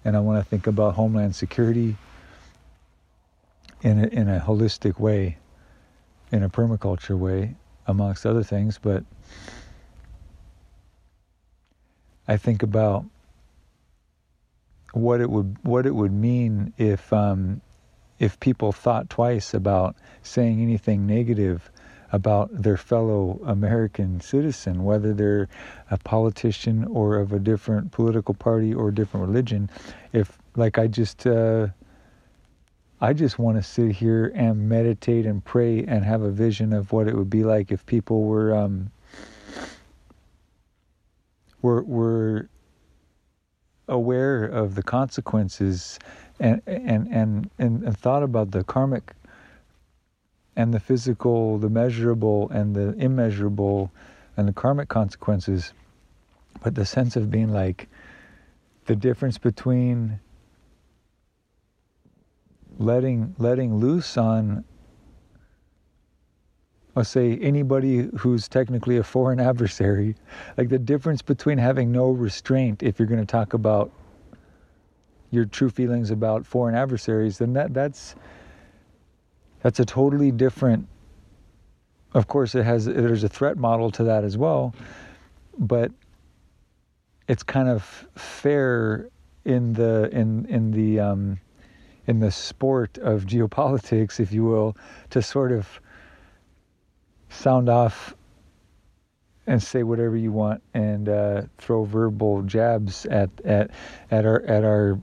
and 0.06 0.16
I 0.16 0.20
want 0.20 0.44
to 0.44 0.50
think 0.50 0.68
about 0.68 0.96
homeland 0.96 1.36
security 1.36 1.96
in 3.82 4.04
a, 4.04 4.08
in 4.08 4.30
a 4.30 4.40
holistic 4.40 5.00
way, 5.00 5.38
in 6.32 6.44
a 6.44 6.50
permaculture 6.50 7.18
way, 7.18 7.56
amongst 7.88 8.26
other 8.26 8.44
things. 8.44 8.78
But 8.78 9.04
I 12.28 12.38
think 12.38 12.64
about 12.64 13.06
what 14.94 15.22
it 15.22 15.30
would 15.30 15.58
what 15.64 15.86
it 15.86 15.96
would 15.96 16.12
mean 16.12 16.74
if 16.78 17.12
um, 17.14 17.62
if 18.20 18.40
people 18.40 18.72
thought 18.72 19.10
twice 19.10 19.54
about 19.54 19.96
saying 20.22 20.62
anything 20.62 21.08
negative 21.08 21.72
about 22.12 22.50
their 22.52 22.78
fellow 22.78 23.40
American 23.46 24.20
citizen, 24.20 24.84
whether 24.84 25.14
they're 25.14 25.48
a 25.90 25.98
politician 25.98 26.86
or 26.86 27.18
of 27.18 27.32
a 27.32 27.40
different 27.40 27.92
political 27.92 28.34
party 28.34 28.74
or 28.74 28.92
different 28.92 29.28
religion. 29.28 29.70
If, 30.12 30.38
like, 30.56 30.78
I 30.78 30.88
just, 30.88 31.26
uh, 31.26 31.68
I 33.00 33.14
just 33.14 33.40
want 33.40 33.58
to 33.58 33.64
sit 33.64 33.94
here 33.94 34.32
and 34.36 34.68
meditate 34.68 35.26
and 35.26 35.44
pray 35.44 35.86
and 35.86 36.04
have 36.04 36.22
a 36.22 36.32
vision 36.32 36.74
of 36.74 36.92
what 36.92 37.08
it 37.08 37.16
would 37.16 37.30
be 37.30 37.44
like 37.44 37.72
if 37.72 37.86
people 37.86 38.24
were, 38.24 38.54
um, 38.54 38.92
were, 41.62 41.82
were 41.84 42.50
aware 43.88 44.46
of 44.46 44.76
the 44.76 44.84
consequences 44.84 46.00
and, 46.40 46.62
and, 46.66 47.08
and, 47.08 47.50
and, 47.60 47.84
and 47.84 47.98
thought 47.98 48.24
about 48.24 48.52
the 48.52 48.64
karmic 48.64 49.14
and 50.56 50.74
the 50.74 50.80
physical, 50.80 51.58
the 51.58 51.70
measurable, 51.70 52.50
and 52.50 52.76
the 52.76 52.94
immeasurable, 52.98 53.92
and 54.38 54.48
the 54.48 54.54
karmic 54.54 54.90
consequences, 54.90 55.74
but 56.64 56.76
the 56.76 56.86
sense 56.86 57.16
of 57.16 57.32
being 57.32 57.52
like 57.52 57.88
the 58.86 58.96
difference 58.96 59.38
between 59.38 60.20
letting 62.78 63.36
letting 63.38 63.76
loose 63.76 64.18
on 64.18 64.64
I'll 66.96 67.04
say 67.06 67.38
anybody 67.38 68.10
who's 68.18 68.48
technically 68.48 68.98
a 68.98 69.04
foreign 69.04 69.40
adversary, 69.50 70.16
like 70.58 70.70
the 70.70 70.80
difference 70.80 71.22
between 71.22 71.58
having 71.58 71.92
no 71.92 72.10
restraint 72.10 72.84
if 72.84 73.00
you're 73.00 73.08
going 73.08 73.22
to 73.22 73.26
talk 73.26 73.54
about 73.54 73.92
your 75.30 75.46
true 75.46 75.70
feelings 75.70 76.12
about 76.12 76.46
foreign 76.46 76.76
adversaries, 76.76 77.38
then 77.38 77.54
that 77.54 77.74
that's 77.74 78.16
that's 79.62 79.80
a 79.80 79.86
totally 79.86 80.32
different 80.32 80.88
of 82.14 82.28
course 82.28 82.56
it 82.56 82.64
has 82.64 82.86
there's 82.86 83.24
a 83.24 83.30
threat 83.30 83.58
model 83.58 83.92
to 83.92 84.04
that 84.04 84.24
as 84.24 84.38
well 84.38 84.74
but 85.58 85.92
it's 87.28 87.44
kind 87.44 87.70
of 87.70 88.06
fair 88.16 89.10
in 89.46 89.74
the 89.74 90.10
in 90.12 90.46
in 90.48 90.72
the 90.72 91.00
um, 91.00 91.40
in 92.08 92.20
the 92.20 92.32
sport 92.32 92.98
of 93.00 93.26
geopolitics 93.26 94.20
if 94.20 94.32
you 94.34 94.44
will 94.44 94.76
to 95.10 95.22
sort 95.22 95.52
of 95.52 95.80
sound 97.32 97.70
off 97.70 98.14
and 99.48 99.62
say 99.62 99.84
whatever 99.84 100.16
you 100.16 100.32
want 100.32 100.62
and 100.74 101.10
uh, 101.10 101.42
throw 101.58 101.84
verbal 101.84 102.44
jabs 102.44 103.06
at 103.08 103.30
at 103.44 103.72
at 104.12 104.26
our 104.26 104.44
at 104.44 104.64
our 104.64 105.00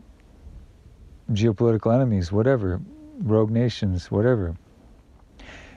geopolitical 1.32 1.92
enemies 1.94 2.30
whatever 2.30 2.80
rogue 3.22 3.50
nations, 3.50 4.10
whatever. 4.10 4.54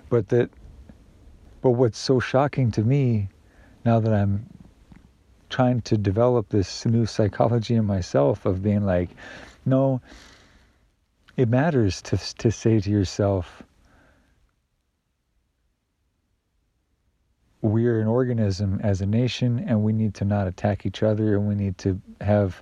But 0.10 0.30
that, 0.30 0.50
but 1.62 1.72
what's 1.72 1.98
so 1.98 2.20
shocking 2.20 2.72
to 2.72 2.84
me, 2.84 3.30
now 3.86 4.00
that 4.00 4.14
I'm 4.14 4.46
trying 5.50 5.82
to 5.82 5.98
develop 5.98 6.50
this 6.50 6.86
new 6.86 7.06
psychology 7.06 7.76
in 7.76 7.86
myself 7.86 8.46
of 8.46 8.64
being 8.64 8.86
like, 8.86 9.10
no, 9.66 10.02
it 11.38 11.50
matters 11.50 12.02
to 12.04 12.18
to 12.18 12.52
say 12.52 12.80
to 12.80 12.90
yourself, 12.90 13.64
we're 17.62 18.00
an 18.00 18.08
organism 18.08 18.80
as 18.84 19.02
a 19.02 19.06
nation, 19.06 19.63
and 19.67 19.84
we 19.84 19.93
need 19.93 20.13
to 20.15 20.26
not 20.26 20.47
attack 20.47 20.86
each 20.86 21.04
other, 21.04 21.36
and 21.36 21.47
we 21.47 21.56
need 21.56 21.78
to 21.80 22.00
have 22.21 22.62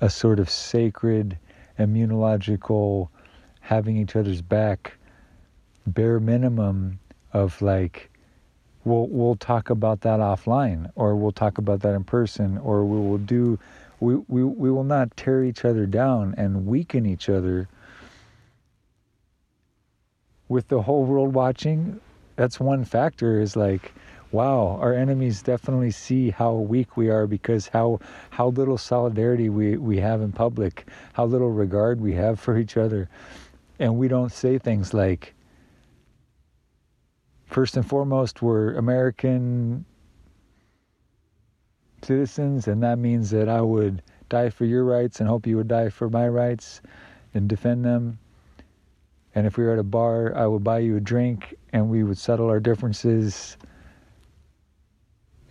a 0.00 0.10
sort 0.10 0.38
of 0.38 0.50
sacred 0.50 1.38
immunological 1.78 3.08
having 3.60 3.96
each 3.96 4.16
other's 4.16 4.42
back 4.42 4.96
bare 5.86 6.20
minimum 6.20 6.98
of 7.32 7.60
like 7.60 8.10
we'll 8.84 9.06
we'll 9.08 9.36
talk 9.36 9.70
about 9.70 10.00
that 10.00 10.20
offline 10.20 10.90
or 10.94 11.14
we'll 11.16 11.32
talk 11.32 11.58
about 11.58 11.80
that 11.80 11.94
in 11.94 12.04
person 12.04 12.58
or 12.58 12.84
we 12.84 12.98
will 12.98 13.18
do 13.18 13.58
we, 14.00 14.16
we, 14.28 14.44
we 14.44 14.70
will 14.70 14.84
not 14.84 15.16
tear 15.16 15.44
each 15.44 15.64
other 15.64 15.86
down 15.86 16.34
and 16.36 16.66
weaken 16.66 17.06
each 17.06 17.28
other 17.28 17.68
with 20.48 20.68
the 20.68 20.82
whole 20.82 21.04
world 21.04 21.34
watching. 21.34 22.00
That's 22.36 22.60
one 22.60 22.84
factor 22.84 23.40
is 23.40 23.56
like 23.56 23.92
wow 24.32 24.78
our 24.80 24.92
enemies 24.92 25.42
definitely 25.42 25.90
see 25.90 26.30
how 26.30 26.52
weak 26.52 26.96
we 26.96 27.08
are 27.08 27.26
because 27.26 27.68
how 27.68 27.98
how 28.30 28.48
little 28.48 28.78
solidarity 28.78 29.48
we 29.48 29.76
we 29.76 29.98
have 29.98 30.20
in 30.20 30.32
public 30.32 30.86
how 31.12 31.24
little 31.24 31.50
regard 31.50 32.00
we 32.00 32.12
have 32.12 32.38
for 32.40 32.58
each 32.58 32.76
other 32.76 33.08
and 33.78 33.96
we 33.96 34.08
don't 34.08 34.32
say 34.32 34.58
things 34.58 34.94
like, 34.94 35.34
first 37.44 37.76
and 37.76 37.86
foremost, 37.86 38.42
we're 38.42 38.74
American 38.74 39.84
citizens, 42.02 42.68
and 42.68 42.82
that 42.82 42.98
means 42.98 43.30
that 43.30 43.48
I 43.48 43.60
would 43.60 44.02
die 44.28 44.50
for 44.50 44.64
your 44.64 44.84
rights 44.84 45.20
and 45.20 45.28
hope 45.28 45.46
you 45.46 45.56
would 45.56 45.68
die 45.68 45.90
for 45.90 46.08
my 46.08 46.28
rights 46.28 46.80
and 47.34 47.48
defend 47.48 47.84
them. 47.84 48.18
And 49.34 49.46
if 49.46 49.58
we 49.58 49.64
were 49.64 49.74
at 49.74 49.78
a 49.78 49.84
bar, 49.84 50.34
I 50.34 50.46
would 50.46 50.64
buy 50.64 50.78
you 50.78 50.96
a 50.96 51.00
drink 51.00 51.54
and 51.72 51.90
we 51.90 52.02
would 52.02 52.18
settle 52.18 52.48
our 52.48 52.60
differences 52.60 53.58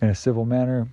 in 0.00 0.08
a 0.08 0.14
civil 0.14 0.44
manner. 0.44 0.88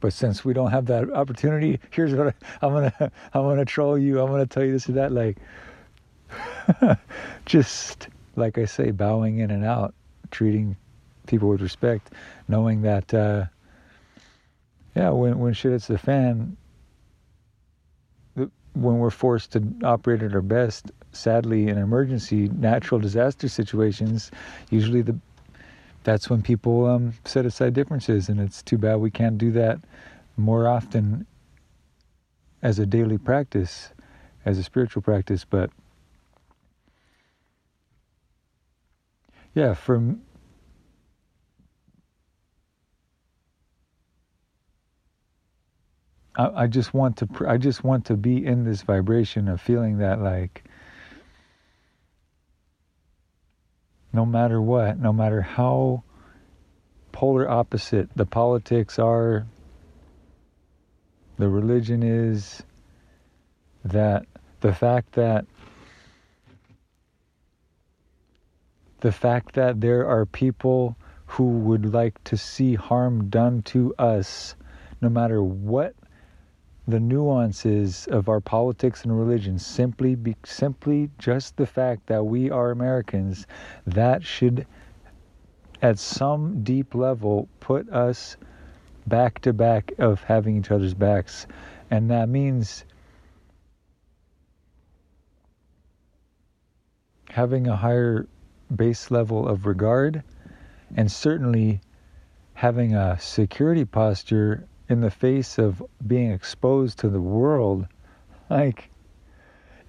But 0.00 0.12
since 0.12 0.44
we 0.44 0.52
don't 0.52 0.70
have 0.70 0.86
that 0.86 1.10
opportunity, 1.12 1.80
here's 1.90 2.14
what 2.14 2.34
I, 2.62 2.66
am 2.66 2.72
gonna 2.72 3.12
I'm 3.32 3.42
gonna 3.42 3.64
troll 3.64 3.98
you. 3.98 4.20
I'm 4.20 4.30
gonna 4.30 4.46
tell 4.46 4.64
you 4.64 4.72
this 4.72 4.88
or 4.88 4.92
that. 4.92 5.12
Like, 5.12 5.38
just 7.46 8.08
like 8.36 8.58
I 8.58 8.64
say, 8.64 8.90
bowing 8.90 9.38
in 9.38 9.50
and 9.50 9.64
out, 9.64 9.94
treating 10.30 10.76
people 11.26 11.48
with 11.48 11.62
respect, 11.62 12.12
knowing 12.48 12.82
that, 12.82 13.14
uh, 13.14 13.46
yeah, 14.94 15.10
when 15.10 15.38
when 15.38 15.54
shit 15.54 15.72
hits 15.72 15.86
the 15.86 15.98
fan, 15.98 16.56
when 18.34 18.98
we're 18.98 19.10
forced 19.10 19.52
to 19.52 19.62
operate 19.84 20.22
at 20.22 20.34
our 20.34 20.42
best, 20.42 20.90
sadly, 21.12 21.68
in 21.68 21.78
emergency, 21.78 22.48
natural 22.48 23.00
disaster 23.00 23.48
situations, 23.48 24.30
usually 24.70 25.00
the 25.00 25.18
that's 26.04 26.30
when 26.30 26.42
people 26.42 26.86
um, 26.86 27.14
set 27.24 27.46
aside 27.46 27.74
differences, 27.74 28.28
and 28.28 28.40
it's 28.40 28.62
too 28.62 28.78
bad 28.78 28.96
we 28.96 29.10
can't 29.10 29.38
do 29.38 29.50
that 29.52 29.80
more 30.36 30.68
often 30.68 31.26
as 32.62 32.78
a 32.78 32.86
daily 32.86 33.18
practice, 33.18 33.90
as 34.44 34.58
a 34.58 34.62
spiritual 34.62 35.02
practice, 35.02 35.44
but 35.44 35.70
yeah, 39.54 39.74
from 39.74 40.22
I, 46.36 46.64
I 46.64 46.66
just 46.66 46.94
want 46.94 47.16
to 47.18 47.28
I 47.46 47.56
just 47.56 47.84
want 47.84 48.04
to 48.06 48.16
be 48.16 48.44
in 48.44 48.64
this 48.64 48.82
vibration 48.82 49.48
of 49.48 49.60
feeling 49.60 49.98
that 49.98 50.20
like 50.20 50.64
no 54.14 54.24
matter 54.24 54.62
what, 54.62 54.98
no 54.98 55.12
matter 55.12 55.42
how 55.42 56.04
polar 57.10 57.50
opposite 57.50 58.08
the 58.14 58.24
politics 58.24 58.96
are, 58.98 59.44
the 61.36 61.48
religion 61.48 62.02
is, 62.04 62.62
that 63.84 64.24
the 64.60 64.72
fact 64.72 65.12
that 65.14 65.44
the 69.00 69.10
fact 69.12 69.56
that 69.56 69.80
there 69.80 70.06
are 70.06 70.24
people 70.24 70.96
who 71.26 71.58
would 71.58 71.92
like 71.92 72.22
to 72.24 72.36
see 72.36 72.76
harm 72.76 73.28
done 73.28 73.62
to 73.62 73.92
us, 73.96 74.54
no 75.02 75.08
matter 75.08 75.42
what 75.42 75.94
the 76.86 77.00
nuances 77.00 78.06
of 78.08 78.28
our 78.28 78.40
politics 78.40 79.04
and 79.04 79.18
religion 79.18 79.58
simply 79.58 80.14
be, 80.14 80.36
simply 80.44 81.10
just 81.18 81.56
the 81.56 81.66
fact 81.66 82.06
that 82.06 82.24
we 82.24 82.50
are 82.50 82.70
Americans 82.70 83.46
that 83.86 84.22
should 84.22 84.66
at 85.80 85.98
some 85.98 86.62
deep 86.62 86.94
level 86.94 87.48
put 87.60 87.88
us 87.90 88.36
back 89.06 89.40
to 89.40 89.52
back 89.52 89.92
of 89.98 90.22
having 90.22 90.56
each 90.56 90.70
other's 90.70 90.94
backs. 90.94 91.46
And 91.90 92.10
that 92.10 92.28
means 92.28 92.84
having 97.28 97.66
a 97.66 97.76
higher 97.76 98.26
base 98.76 99.10
level 99.10 99.48
of 99.48 99.66
regard 99.66 100.22
and 100.96 101.10
certainly 101.10 101.80
having 102.54 102.94
a 102.94 103.18
security 103.18 103.84
posture 103.84 104.66
in 104.94 105.00
the 105.00 105.10
face 105.10 105.58
of 105.58 105.82
being 106.06 106.30
exposed 106.30 106.98
to 107.00 107.08
the 107.08 107.20
world 107.20 107.86
like 108.48 108.88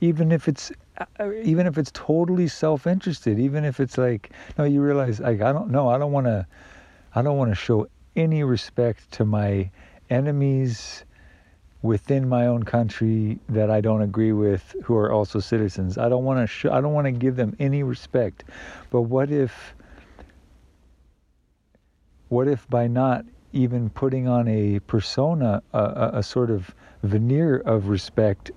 even 0.01 0.31
if 0.31 0.47
it's 0.47 0.71
uh, 0.97 1.31
even 1.43 1.67
if 1.67 1.77
it's 1.77 1.91
totally 1.93 2.47
self-interested 2.47 3.39
even 3.39 3.63
if 3.63 3.79
it's 3.79 3.97
like 3.97 4.31
no 4.57 4.63
you 4.63 4.81
realize 4.81 5.19
like 5.19 5.41
I 5.41 5.53
don't 5.53 5.69
know 5.69 5.89
I 5.89 5.97
don't 5.99 6.11
want 6.11 6.25
to 6.25 6.47
I 7.13 7.21
don't 7.21 7.37
want 7.37 7.51
to 7.51 7.55
show 7.55 7.87
any 8.15 8.43
respect 8.43 9.11
to 9.11 9.25
my 9.25 9.69
enemies 10.09 11.05
within 11.81 12.27
my 12.27 12.47
own 12.47 12.63
country 12.63 13.39
that 13.49 13.69
I 13.69 13.79
don't 13.79 14.01
agree 14.01 14.31
with 14.31 14.75
who 14.83 14.95
are 14.95 15.11
also 15.11 15.39
citizens. 15.39 15.99
I 15.99 16.09
don't 16.09 16.23
want 16.23 16.39
to 16.39 16.47
sh- 16.47 16.65
I 16.65 16.81
don't 16.81 16.93
want 16.93 17.05
to 17.05 17.11
give 17.11 17.35
them 17.35 17.55
any 17.59 17.83
respect. 17.83 18.43
But 18.89 19.03
what 19.03 19.29
if 19.29 19.75
what 22.29 22.47
if 22.47 22.67
by 22.69 22.87
not 22.87 23.23
even 23.55 23.89
putting 23.89 24.27
on 24.27 24.47
a 24.49 24.79
persona, 24.81 25.63
a, 25.73 26.11
a 26.15 26.23
sort 26.23 26.51
of 26.51 26.75
veneer 27.03 27.57
of 27.59 27.87
respect 27.87 28.51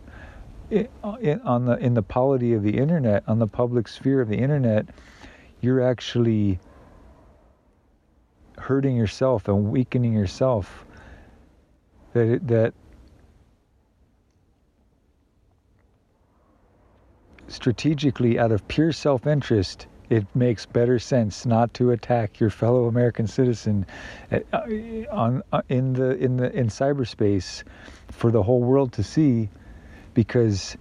on 1.03 1.65
the 1.65 1.79
in 1.79 1.95
the 1.95 2.03
polity 2.03 2.53
of 2.53 2.63
the 2.63 2.77
internet, 2.77 3.23
on 3.27 3.39
the 3.39 3.47
public 3.47 3.89
sphere 3.89 4.21
of 4.21 4.29
the 4.29 4.37
internet, 4.37 4.87
you're 5.63 5.81
actually 5.81 6.59
hurting 8.59 8.97
yourself 8.97 9.49
and 9.49 9.71
weakening 9.71 10.13
yourself. 10.13 10.85
That 12.13 12.47
that 12.49 12.75
strategically, 17.47 18.39
out 18.39 18.53
of 18.53 18.67
pure 18.69 18.93
self-interest, 18.93 19.87
it 20.11 20.27
makes 20.35 20.65
better 20.65 20.99
sense 20.99 21.45
not 21.45 21.75
to 21.75 21.91
attack 21.91 22.41
your 22.41 22.51
fellow 22.51 22.87
American 22.87 23.27
citizen 23.27 23.87
uh, 24.33 24.39
on 25.11 25.43
uh, 25.53 25.63
in 25.69 25.93
the 25.93 26.17
in 26.17 26.37
the 26.37 26.51
in 26.53 26.69
cyberspace 26.69 27.63
for 28.11 28.31
the 28.31 28.43
whole 28.43 28.63
world 28.63 28.93
to 28.93 29.03
see 29.03 29.49
because 30.15 30.77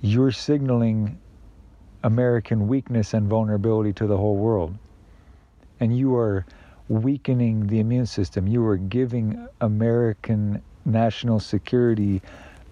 you're 0.00 0.32
signaling 0.32 1.18
American 2.02 2.68
weakness 2.68 3.14
and 3.14 3.28
vulnerability 3.28 3.92
to 3.92 4.06
the 4.06 4.16
whole 4.16 4.36
world. 4.36 4.74
And 5.80 5.96
you 5.96 6.14
are 6.16 6.46
weakening 6.88 7.66
the 7.66 7.80
immune 7.80 8.06
system. 8.06 8.46
You 8.46 8.64
are 8.66 8.76
giving 8.76 9.46
American 9.60 10.62
national 10.84 11.40
security 11.40 12.22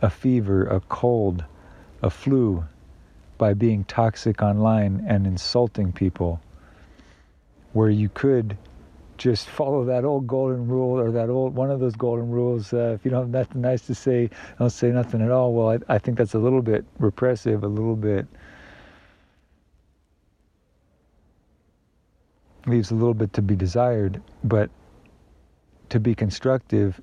a 0.00 0.10
fever, 0.10 0.66
a 0.66 0.80
cold, 0.80 1.44
a 2.02 2.10
flu, 2.10 2.64
by 3.38 3.54
being 3.54 3.84
toxic 3.84 4.42
online 4.42 5.04
and 5.08 5.26
insulting 5.26 5.92
people, 5.92 6.40
where 7.72 7.90
you 7.90 8.08
could 8.08 8.58
just 9.16 9.48
follow 9.48 9.84
that 9.84 10.04
old 10.04 10.26
golden 10.26 10.68
rule 10.68 10.98
or 10.98 11.10
that 11.10 11.28
old 11.28 11.54
one 11.54 11.70
of 11.70 11.80
those 11.80 11.96
golden 11.96 12.30
rules. 12.30 12.72
Uh, 12.72 12.92
if 12.94 13.04
you 13.04 13.10
don't 13.10 13.22
have 13.22 13.30
nothing 13.30 13.60
nice 13.60 13.82
to 13.86 13.94
say, 13.94 14.30
don't 14.58 14.70
say 14.70 14.90
nothing 14.90 15.22
at 15.22 15.30
all. 15.30 15.52
Well, 15.52 15.70
I, 15.70 15.94
I 15.94 15.98
think 15.98 16.18
that's 16.18 16.34
a 16.34 16.38
little 16.38 16.62
bit 16.62 16.84
repressive, 16.98 17.64
a 17.64 17.68
little 17.68 17.96
bit 17.96 18.26
leaves 22.66 22.90
a 22.90 22.94
little 22.94 23.14
bit 23.14 23.32
to 23.32 23.42
be 23.42 23.56
desired, 23.56 24.20
but 24.44 24.70
to 25.88 25.98
be 25.98 26.14
constructive 26.14 27.00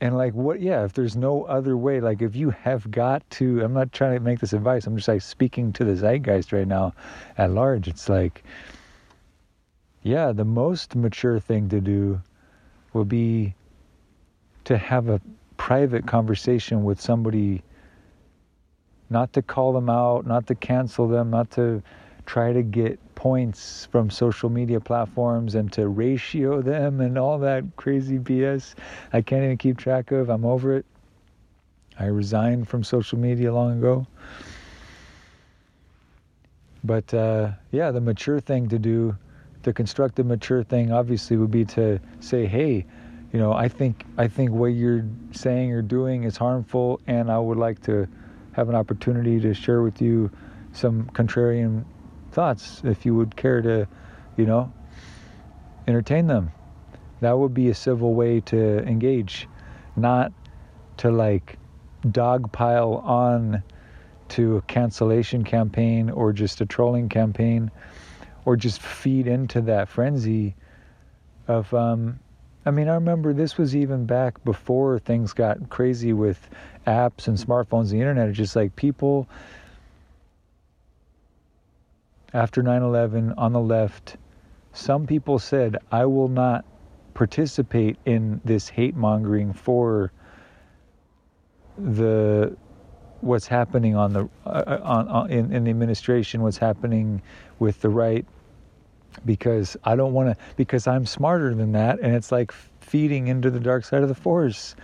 and 0.00 0.16
like 0.16 0.32
what 0.34 0.60
yeah 0.60 0.84
if 0.84 0.94
there's 0.94 1.16
no 1.16 1.44
other 1.44 1.76
way 1.76 2.00
like 2.00 2.22
if 2.22 2.34
you 2.34 2.50
have 2.50 2.90
got 2.90 3.28
to 3.30 3.62
i'm 3.62 3.72
not 3.72 3.92
trying 3.92 4.14
to 4.14 4.20
make 4.20 4.40
this 4.40 4.52
advice 4.52 4.86
i'm 4.86 4.96
just 4.96 5.08
like 5.08 5.22
speaking 5.22 5.72
to 5.72 5.84
the 5.84 5.94
zeitgeist 5.94 6.52
right 6.52 6.68
now 6.68 6.92
at 7.36 7.50
large. 7.50 7.88
It's 7.88 8.08
like 8.08 8.42
yeah 10.02 10.32
the 10.32 10.44
most 10.44 10.96
mature 10.96 11.38
thing 11.38 11.68
to 11.68 11.80
do 11.80 12.20
will 12.92 13.04
be 13.04 13.54
to 14.64 14.78
have 14.78 15.08
a 15.08 15.20
private 15.56 16.06
conversation 16.06 16.84
with 16.84 17.00
somebody 17.00 17.62
not 19.10 19.32
to 19.34 19.42
call 19.42 19.72
them 19.72 19.90
out 19.90 20.26
not 20.26 20.46
to 20.46 20.54
cancel 20.54 21.08
them 21.08 21.30
not 21.30 21.50
to 21.50 21.82
try 22.30 22.52
to 22.52 22.62
get 22.62 22.96
points 23.16 23.88
from 23.90 24.08
social 24.08 24.48
media 24.48 24.78
platforms 24.78 25.56
and 25.56 25.72
to 25.72 25.88
ratio 25.88 26.62
them 26.62 27.00
and 27.00 27.18
all 27.18 27.40
that 27.40 27.64
crazy 27.74 28.20
BS 28.20 28.76
I 29.12 29.20
can't 29.20 29.42
even 29.42 29.56
keep 29.56 29.78
track 29.78 30.12
of. 30.12 30.30
I'm 30.30 30.44
over 30.44 30.76
it. 30.76 30.86
I 31.98 32.04
resigned 32.06 32.68
from 32.68 32.84
social 32.84 33.18
media 33.18 33.52
long 33.52 33.78
ago. 33.78 34.06
But 36.84 37.12
uh, 37.12 37.50
yeah, 37.72 37.90
the 37.90 38.00
mature 38.00 38.38
thing 38.38 38.68
to 38.68 38.78
do, 38.78 39.16
the 39.64 39.72
constructive 39.72 40.24
mature 40.24 40.62
thing, 40.62 40.92
obviously 40.92 41.36
would 41.36 41.50
be 41.50 41.64
to 41.64 41.98
say, 42.20 42.46
"Hey, 42.46 42.86
you 43.32 43.40
know, 43.40 43.52
I 43.52 43.66
think 43.66 44.04
I 44.16 44.28
think 44.28 44.52
what 44.52 44.68
you're 44.68 45.04
saying 45.32 45.72
or 45.72 45.82
doing 45.82 46.22
is 46.22 46.36
harmful, 46.36 47.00
and 47.08 47.28
I 47.28 47.40
would 47.40 47.58
like 47.58 47.82
to 47.82 48.06
have 48.52 48.68
an 48.68 48.76
opportunity 48.76 49.40
to 49.40 49.52
share 49.52 49.82
with 49.82 50.00
you 50.00 50.30
some 50.72 51.06
contrarian 51.12 51.84
thoughts 52.30 52.82
if 52.84 53.04
you 53.04 53.14
would 53.14 53.36
care 53.36 53.60
to, 53.62 53.88
you 54.36 54.46
know, 54.46 54.72
entertain 55.86 56.26
them. 56.26 56.52
That 57.20 57.38
would 57.38 57.52
be 57.52 57.68
a 57.68 57.74
civil 57.74 58.14
way 58.14 58.40
to 58.40 58.78
engage, 58.80 59.48
not 59.96 60.32
to 60.98 61.10
like 61.10 61.58
dogpile 62.06 63.04
on 63.04 63.62
to 64.28 64.56
a 64.56 64.62
cancellation 64.62 65.44
campaign 65.44 66.08
or 66.08 66.32
just 66.32 66.60
a 66.60 66.66
trolling 66.66 67.08
campaign 67.08 67.70
or 68.44 68.56
just 68.56 68.80
feed 68.80 69.26
into 69.26 69.60
that 69.60 69.88
frenzy 69.88 70.54
of 71.48 71.72
um 71.74 72.18
I 72.64 72.70
mean 72.70 72.88
I 72.88 72.94
remember 72.94 73.32
this 73.32 73.58
was 73.58 73.74
even 73.74 74.06
back 74.06 74.42
before 74.44 74.98
things 74.98 75.32
got 75.32 75.68
crazy 75.68 76.12
with 76.12 76.48
apps 76.86 77.26
and 77.28 77.36
smartphones 77.36 77.90
and 77.90 77.90
the 77.90 78.00
internet 78.00 78.28
it's 78.28 78.38
just 78.38 78.56
like 78.56 78.76
people 78.76 79.28
after 82.32 82.62
9 82.62 82.82
11 82.82 83.34
on 83.36 83.52
the 83.52 83.60
left, 83.60 84.16
some 84.72 85.06
people 85.06 85.38
said, 85.38 85.76
I 85.90 86.06
will 86.06 86.28
not 86.28 86.64
participate 87.14 87.98
in 88.04 88.40
this 88.44 88.68
hate 88.68 88.96
mongering 88.96 89.52
for 89.52 90.12
the 91.76 92.56
what's 93.20 93.46
happening 93.46 93.94
on 93.96 94.12
the 94.12 94.28
uh, 94.46 94.48
uh, 94.48 94.80
on, 94.82 95.08
on 95.08 95.30
in, 95.30 95.52
in 95.52 95.64
the 95.64 95.70
administration 95.70 96.42
what's 96.42 96.56
happening 96.56 97.20
with 97.58 97.80
the 97.80 97.88
right 97.88 98.24
because 99.26 99.76
I 99.84 99.96
don't 99.96 100.12
want 100.12 100.30
to 100.30 100.44
because 100.56 100.86
I'm 100.86 101.04
smarter 101.04 101.54
than 101.54 101.72
that 101.72 102.00
and 102.00 102.14
it's 102.14 102.32
like 102.32 102.52
feeding 102.80 103.28
into 103.28 103.50
the 103.50 103.60
dark 103.60 103.84
side 103.84 104.02
of 104.02 104.08
the 104.08 104.14
force 104.14 104.74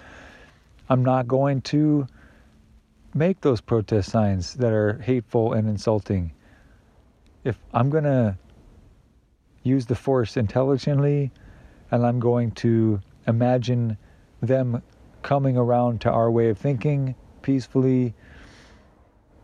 I'm 0.89 1.05
not 1.05 1.27
going 1.27 1.63
to 1.63 2.07
make 3.15 3.41
those 3.41 3.61
protest 3.61 4.11
signs 4.11 4.55
that 4.55 4.73
are 4.73 4.99
hateful 4.99 5.55
and 5.55 5.69
insulting 5.69 6.33
if 7.47 7.59
I'm 7.73 7.91
going 7.91 8.05
to 8.05 8.37
use 9.63 9.87
the 9.87 9.95
force 9.95 10.37
intelligently 10.37 11.31
and 11.91 12.05
I'm 12.05 12.19
going 12.19 12.51
to 12.53 13.01
imagine 13.27 13.97
them 14.43 14.83
coming 15.23 15.57
around 15.57 16.01
to 16.03 16.11
our 16.11 16.31
way 16.31 16.49
of 16.49 16.59
thinking 16.59 17.15
peacefully 17.43 18.15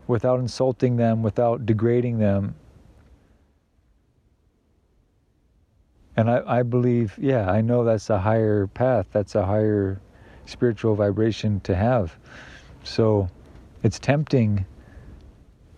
without 0.07 0.39
insulting 0.39 0.97
them, 0.97 1.23
without 1.23 1.65
degrading 1.65 2.19
them. 2.19 2.55
And 6.17 6.29
I, 6.29 6.59
I 6.59 6.63
believe, 6.63 7.17
yeah, 7.17 7.49
I 7.49 7.61
know 7.61 7.85
that's 7.85 8.09
a 8.09 8.19
higher 8.19 8.67
path, 8.67 9.07
that's 9.13 9.35
a 9.35 9.45
higher 9.45 10.01
spiritual 10.45 10.95
vibration 10.95 11.61
to 11.61 11.73
have. 11.73 12.17
So 12.83 13.29
it's 13.81 13.97
tempting 13.97 14.65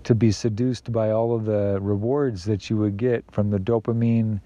to 0.06 0.16
be 0.16 0.32
seduced 0.32 0.92
by 0.92 1.12
all 1.12 1.36
of 1.36 1.46
the 1.46 1.80
rewards 1.82 2.46
that 2.46 2.70
you 2.70 2.78
would 2.78 2.96
get 2.96 3.26
from 3.32 3.50
the 3.50 3.58
dopamine 3.60 4.40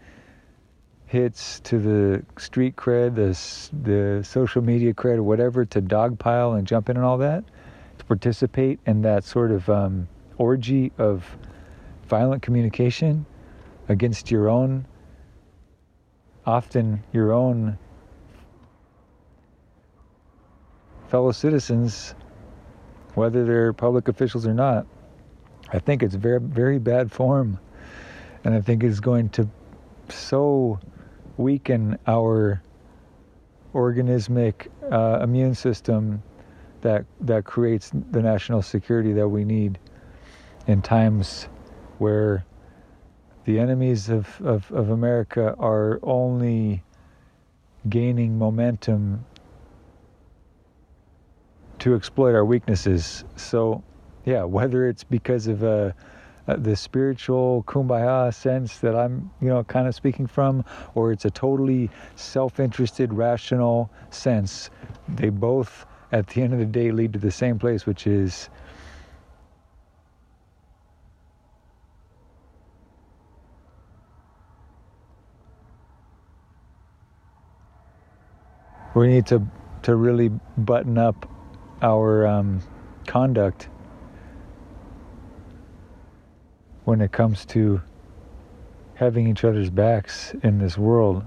hits 1.05 1.59
to 1.61 1.79
the 1.79 2.23
street 2.37 2.75
cred, 2.75 3.15
the 3.15 3.79
the 3.83 4.23
social 4.23 4.61
media 4.61 4.93
cred, 4.93 5.17
or 5.17 5.23
whatever, 5.23 5.65
to 5.65 5.81
dogpile 5.81 6.57
and 6.57 6.65
jump 6.65 6.89
in 6.89 6.95
and 6.95 7.05
all 7.05 7.17
that, 7.17 7.43
to 7.97 8.05
participate 8.05 8.79
in 8.85 9.01
that 9.01 9.23
sort 9.23 9.51
of 9.51 9.69
um, 9.69 10.07
orgy 10.37 10.93
of 10.97 11.37
violent 12.07 12.41
communication 12.41 13.25
against 13.89 14.31
your 14.31 14.47
own, 14.47 14.85
often 16.45 17.03
your 17.11 17.33
own 17.33 17.77
fellow 21.09 21.31
citizens, 21.31 22.15
whether 23.15 23.43
they're 23.43 23.73
public 23.73 24.07
officials 24.07 24.47
or 24.47 24.53
not. 24.53 24.85
I 25.71 25.79
think 25.79 26.03
it's 26.03 26.15
very, 26.15 26.39
very 26.39 26.79
bad 26.79 27.11
form. 27.11 27.59
And 28.43 28.53
I 28.53 28.61
think 28.61 28.83
it's 28.83 28.99
going 28.99 29.29
to 29.29 29.49
so 30.09 30.79
weaken 31.37 31.97
our 32.07 32.61
organismic 33.73 34.67
uh, 34.91 35.19
immune 35.21 35.53
system 35.53 36.23
that 36.81 37.05
that 37.21 37.43
creates 37.43 37.91
the 38.11 38.21
national 38.21 38.61
security 38.61 39.13
that 39.13 39.27
we 39.27 39.43
need 39.43 39.77
in 40.67 40.81
times 40.81 41.47
where 41.97 42.45
the 43.45 43.59
enemies 43.59 44.09
of, 44.09 44.39
of, 44.41 44.71
of 44.71 44.89
America 44.89 45.55
are 45.59 45.99
only 46.03 46.83
gaining 47.89 48.37
momentum 48.37 49.25
to 51.79 51.95
exploit 51.95 52.35
our 52.35 52.45
weaknesses. 52.45 53.23
So, 53.35 53.83
yeah, 54.29 54.43
whether 54.43 54.87
it's 54.87 55.03
because 55.03 55.47
of 55.47 55.63
uh, 55.63 55.91
uh, 56.47 56.55
the 56.55 56.75
spiritual 56.75 57.63
kumbaya 57.67 58.31
sense 58.31 58.77
that 58.77 58.95
I'm, 58.95 59.31
you 59.41 59.47
know, 59.47 59.63
kind 59.63 59.87
of 59.87 59.95
speaking 59.95 60.27
from, 60.27 60.63
or 60.93 61.11
it's 61.11 61.25
a 61.25 61.31
totally 61.31 61.89
self-interested, 62.15 63.11
rational 63.11 63.89
sense, 64.11 64.69
they 65.07 65.29
both, 65.29 65.87
at 66.11 66.27
the 66.27 66.43
end 66.43 66.53
of 66.53 66.59
the 66.59 66.65
day, 66.67 66.91
lead 66.91 67.11
to 67.13 67.19
the 67.19 67.31
same 67.31 67.57
place, 67.57 67.87
which 67.87 68.05
is 68.05 68.49
we 78.93 79.07
need 79.07 79.25
to 79.25 79.41
to 79.81 79.95
really 79.95 80.29
button 80.57 80.97
up 80.99 81.27
our 81.81 82.27
um, 82.27 82.61
conduct 83.07 83.69
when 86.89 87.01
it 87.01 87.11
comes 87.11 87.45
to 87.45 87.79
having 88.95 89.27
each 89.27 89.43
other's 89.43 89.69
backs 89.69 90.33
in 90.41 90.57
this 90.57 90.75
world. 90.75 91.23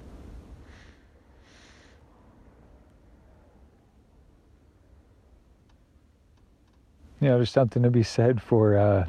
You 7.20 7.28
know, 7.28 7.36
there's 7.36 7.52
something 7.52 7.84
to 7.84 7.90
be 7.90 8.02
said 8.02 8.42
for 8.42 8.76
uh, 8.76 9.06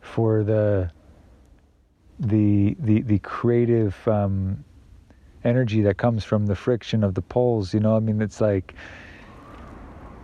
for 0.00 0.42
the 0.42 0.90
the 2.18 2.74
the 2.80 3.02
the 3.02 3.18
creative 3.18 4.08
um, 4.08 4.64
energy 5.44 5.82
that 5.82 5.98
comes 5.98 6.24
from 6.24 6.46
the 6.46 6.56
friction 6.56 7.04
of 7.04 7.14
the 7.14 7.20
poles. 7.20 7.74
You 7.74 7.80
know, 7.80 7.94
I 7.94 8.00
mean, 8.00 8.22
it's 8.22 8.40
like, 8.40 8.72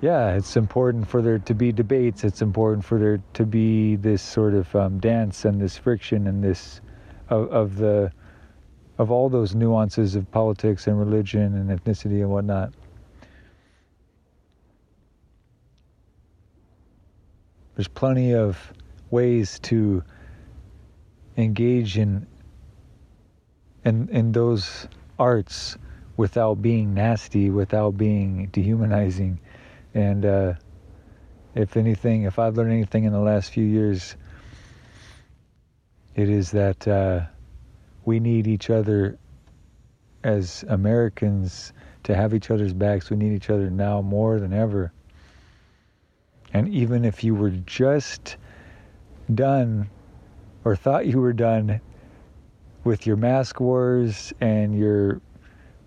yeah, 0.01 0.35
it's 0.35 0.57
important 0.57 1.09
for 1.09 1.23
there 1.23 1.39
to 1.39 1.55
be 1.55 1.73
debates. 1.73 2.23
It's 2.25 2.43
important 2.43 2.85
for 2.85 2.99
there 2.99 3.21
to 3.35 3.47
be 3.47 3.97
this 3.97 4.23
sort 4.23 4.55
of 4.55 4.75
um, 4.77 4.99
dance 4.99 5.45
and 5.45 5.61
this 5.61 5.79
friction 5.79 6.27
and 6.27 6.45
this 6.45 6.81
of, 7.29 7.51
of 7.51 7.77
the 7.77 8.13
of 8.99 9.11
all 9.11 9.29
those 9.29 9.55
nuances 9.55 10.15
of 10.15 10.31
politics 10.31 10.87
and 10.87 10.99
religion 10.99 11.55
and 11.55 11.71
ethnicity 11.71 12.21
and 12.21 12.31
whatnot. 12.31 12.73
There's 17.75 17.89
plenty 17.89 18.35
of 18.35 18.73
ways 19.11 19.59
to 19.61 20.03
engage 21.37 21.97
in 21.97 22.27
in 23.85 24.09
in 24.11 24.33
those 24.33 24.89
arts 25.19 25.79
without 26.17 26.61
being 26.63 26.95
nasty, 26.95 27.51
without 27.51 27.97
being 27.97 28.47
dehumanizing. 28.53 29.39
And 29.97 30.27
uh, 30.27 30.53
if 31.55 31.75
anything, 31.79 32.25
if 32.25 32.39
I've 32.39 32.55
learned 32.55 32.71
anything 32.71 33.05
in 33.05 33.15
the 33.15 33.19
last 33.19 33.51
few 33.51 33.65
years, 33.65 34.15
it 36.15 36.29
is 36.29 36.51
that 36.51 36.87
uh, 36.87 37.21
we 38.05 38.21
need 38.21 38.47
each 38.47 38.69
other 38.69 39.19
as 40.23 40.67
Americans 40.69 41.73
to 42.03 42.15
have 42.15 42.35
each 42.35 42.51
other's 42.51 42.75
backs. 42.75 43.09
We 43.09 43.17
need 43.17 43.33
each 43.33 43.49
other 43.49 43.71
now 43.71 44.03
more 44.03 44.39
than 44.39 44.53
ever. 44.53 44.93
And 46.53 46.69
even 46.69 47.07
if 47.07 47.25
you 47.25 47.35
were 47.35 47.53
just 47.65 48.37
done 49.35 49.89
or 50.67 50.77
thought 50.77 51.07
you 51.07 51.23
were 51.23 51.33
done 51.33 51.81
with 52.85 53.07
your 53.07 53.17
mask 53.17 53.61
wars 53.61 54.35
and 54.43 54.79
your 54.79 55.23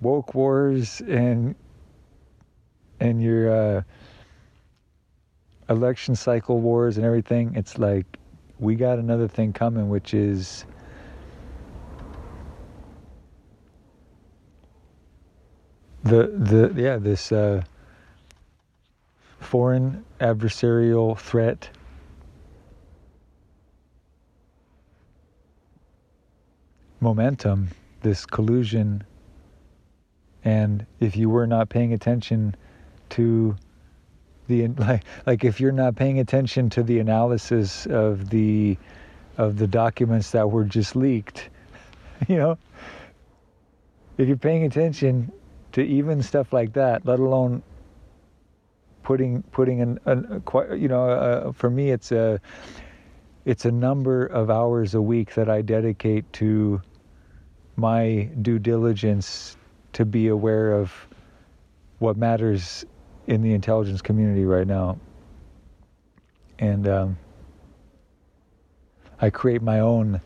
woke 0.02 0.34
wars 0.34 1.00
and 1.02 1.54
and 3.00 3.22
your 3.22 3.52
uh, 3.52 3.82
election 5.70 6.16
cycle 6.16 6.60
wars 6.60 6.98
and 6.98 7.06
everything. 7.06 7.54
It's 7.56 7.78
like 7.78 8.06
we 8.60 8.76
got 8.76 9.00
another 9.00 9.28
thing 9.28 9.54
coming, 9.54 9.90
which 9.90 10.14
is 10.14 10.66
the 16.04 16.28
the 16.28 16.74
yeah 16.82 16.98
this 16.98 17.32
uh, 17.32 17.64
foreign 19.40 20.06
adversarial 20.20 21.18
threat 21.18 21.70
momentum, 27.02 27.70
this 28.02 28.26
collusion, 28.26 29.04
and 30.44 30.86
if 31.00 31.16
you 31.16 31.30
were 31.30 31.48
not 31.48 31.70
paying 31.70 31.94
attention 31.94 32.56
to 33.10 33.56
the 34.50 34.68
like, 34.78 35.04
like 35.26 35.46
if 35.46 35.62
you're 35.62 35.72
not 35.72 35.96
paying 35.96 36.20
attention 36.20 36.70
to 36.72 36.84
the 36.84 37.00
analysis 37.00 37.86
of 37.86 38.30
the 38.30 38.78
of 39.38 39.58
the 39.58 39.68
documents 39.68 40.32
that 40.32 40.52
were 40.52 40.66
just 40.66 40.98
leaked, 40.98 41.50
you 42.28 42.36
know, 42.36 42.58
if 44.18 44.28
you're 44.28 44.36
paying 44.36 44.66
attention 44.66 45.32
to 45.72 45.82
even 45.82 46.22
stuff 46.22 46.52
like 46.52 46.74
that, 46.74 47.06
let 47.06 47.20
alone 47.20 47.64
putting 49.04 49.42
putting 49.44 49.82
an, 49.82 50.00
an 50.06 50.44
you 50.78 50.88
know 50.88 51.10
uh, 51.10 51.52
for 51.54 51.70
me 51.70 51.90
it's 51.90 52.12
a 52.12 52.40
it's 53.46 53.66
a 53.66 53.72
number 53.72 54.26
of 54.26 54.52
hours 54.52 54.94
a 54.94 55.02
week 55.02 55.34
that 55.36 55.50
I 55.50 55.62
dedicate 55.62 56.32
to 56.34 56.82
my 57.78 58.30
due 58.42 58.60
diligence 58.60 59.56
to 59.94 60.06
be 60.06 60.28
aware 60.28 60.74
of 60.74 60.94
what 62.00 62.18
matters 62.18 62.86
in 63.30 63.44
the 63.44 63.54
intelligence 63.54 64.02
community 64.02 64.44
right 64.44 64.65
now. 64.65 64.98
And 66.58 66.88
um, 66.88 67.18
I 69.22 69.30
create 69.30 69.62
my 69.62 69.80
own 69.80 70.20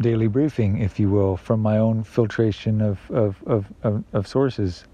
daily 0.00 0.28
briefing, 0.28 0.78
if 0.78 0.98
you 0.98 1.10
will, 1.10 1.36
from 1.36 1.60
my 1.60 1.76
own 1.76 2.02
filtration 2.04 2.80
of, 2.80 2.98
of, 3.10 3.36
of, 3.46 3.66
of, 3.82 4.02
of 4.14 4.26
sources. 4.26 4.84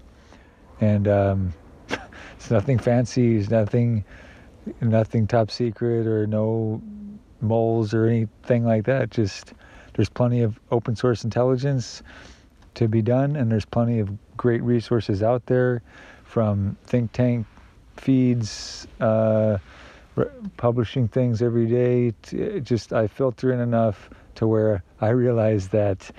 And 0.81 1.07
um, 1.07 1.53
it's 2.35 2.51
nothing 2.51 2.77
fancy, 2.77 3.37
it's 3.37 3.49
nothing, 3.49 4.03
nothing 4.81 5.27
top 5.27 5.49
secret 5.49 6.07
or 6.07 6.27
no 6.27 6.81
moles 7.39 7.93
or 7.93 8.05
anything 8.05 8.65
like 8.65 8.83
that. 8.83 9.11
Just 9.11 9.53
there's 9.93 10.09
plenty 10.09 10.41
of 10.41 10.59
open 10.71 10.97
source 10.97 11.23
intelligence 11.23 12.03
to 12.75 12.87
be 12.87 13.01
done, 13.01 13.35
and 13.35 13.51
there's 13.51 13.65
plenty 13.65 13.99
of 13.99 14.09
great 14.37 14.61
resources 14.63 15.23
out 15.23 15.45
there 15.47 15.81
from 16.23 16.77
think 16.85 17.11
tank 17.11 17.45
feeds, 17.97 18.87
uh, 18.99 19.57
re- 20.15 20.25
publishing 20.57 21.07
things 21.07 21.41
every 21.41 21.65
day. 21.65 22.13
To, 22.23 22.59
just 22.61 22.93
I 22.93 23.07
filter 23.07 23.51
in 23.51 23.59
enough 23.59 24.09
to 24.35 24.47
where 24.47 24.83
I 25.01 25.09
realize 25.09 25.69
that 25.69 26.11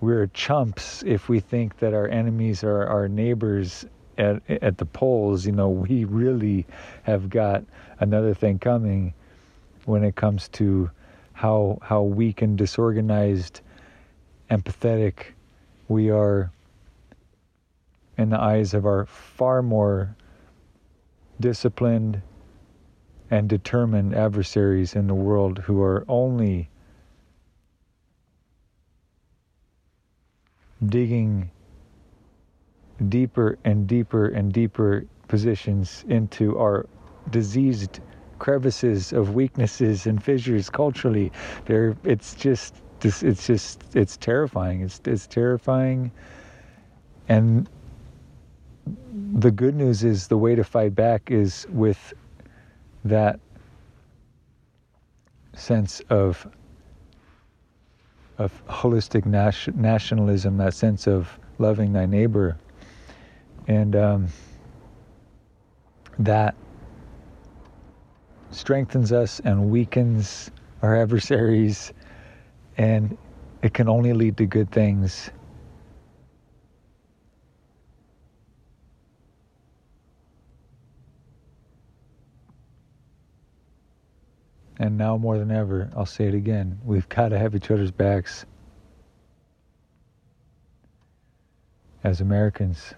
we're 0.00 0.28
chumps 0.28 1.02
if 1.06 1.28
we 1.28 1.40
think 1.40 1.78
that 1.78 1.92
our 1.92 2.08
enemies 2.08 2.62
are 2.62 2.86
our 2.86 3.08
neighbors 3.08 3.84
at 4.16 4.42
at 4.48 4.78
the 4.78 4.86
polls. 4.86 5.46
You 5.46 5.52
know, 5.52 5.68
we 5.68 6.04
really 6.04 6.66
have 7.02 7.28
got 7.30 7.64
another 8.00 8.34
thing 8.34 8.58
coming 8.58 9.14
when 9.84 10.04
it 10.04 10.16
comes 10.16 10.48
to 10.50 10.90
how 11.32 11.78
how 11.82 12.02
weak 12.02 12.42
and 12.42 12.58
disorganized, 12.58 13.60
empathetic 14.50 15.32
we 15.88 16.10
are 16.10 16.50
in 18.16 18.30
the 18.30 18.40
eyes 18.40 18.74
of 18.74 18.84
our 18.86 19.06
far 19.06 19.62
more 19.62 20.14
disciplined 21.40 22.20
and 23.30 23.48
determined 23.48 24.14
adversaries 24.14 24.94
in 24.94 25.06
the 25.06 25.14
world 25.14 25.58
who 25.58 25.82
are 25.82 26.04
only 26.08 26.68
digging 30.86 31.50
deeper 33.08 33.58
and 33.64 33.86
deeper 33.86 34.26
and 34.26 34.52
deeper 34.52 35.04
positions 35.28 36.04
into 36.08 36.58
our 36.58 36.86
diseased 37.30 38.00
crevices 38.38 39.12
of 39.12 39.34
weaknesses 39.34 40.06
and 40.06 40.22
fissures 40.22 40.70
culturally. 40.70 41.30
There, 41.66 41.96
it's 42.04 42.34
just, 42.34 42.76
it's 43.04 43.46
just, 43.46 43.84
it's 43.94 44.16
terrifying. 44.16 44.82
It's 44.82 45.00
it's 45.04 45.26
terrifying, 45.26 46.10
and 47.28 47.68
the 49.34 49.50
good 49.50 49.74
news 49.74 50.04
is 50.04 50.28
the 50.28 50.38
way 50.38 50.54
to 50.54 50.64
fight 50.64 50.94
back 50.94 51.30
is 51.30 51.66
with 51.70 52.12
that 53.04 53.40
sense 55.54 56.00
of 56.10 56.46
of 58.38 58.64
holistic 58.68 59.26
nationalism, 59.26 60.56
that 60.58 60.72
sense 60.72 61.08
of 61.08 61.38
loving 61.58 61.92
thy 61.92 62.06
neighbor, 62.06 62.56
and 63.66 63.96
um, 63.96 64.28
that 66.20 66.54
strengthens 68.52 69.12
us 69.12 69.40
and 69.40 69.70
weakens 69.70 70.50
our 70.82 70.96
adversaries, 71.02 71.92
and 72.78 73.18
it 73.62 73.74
can 73.74 73.88
only 73.88 74.12
lead 74.12 74.36
to 74.36 74.46
good 74.46 74.70
things. 74.70 75.30
And 84.78 84.96
now 84.96 85.18
more 85.18 85.38
than 85.38 85.50
ever, 85.50 85.90
I'll 85.96 86.06
say 86.06 86.26
it 86.28 86.34
again, 86.34 86.78
we've 86.84 87.08
got 87.08 87.30
to 87.30 87.38
have 87.38 87.56
each 87.56 87.70
other's 87.72 87.90
backs 87.90 88.46
as 92.04 92.20
Americans. 92.20 92.94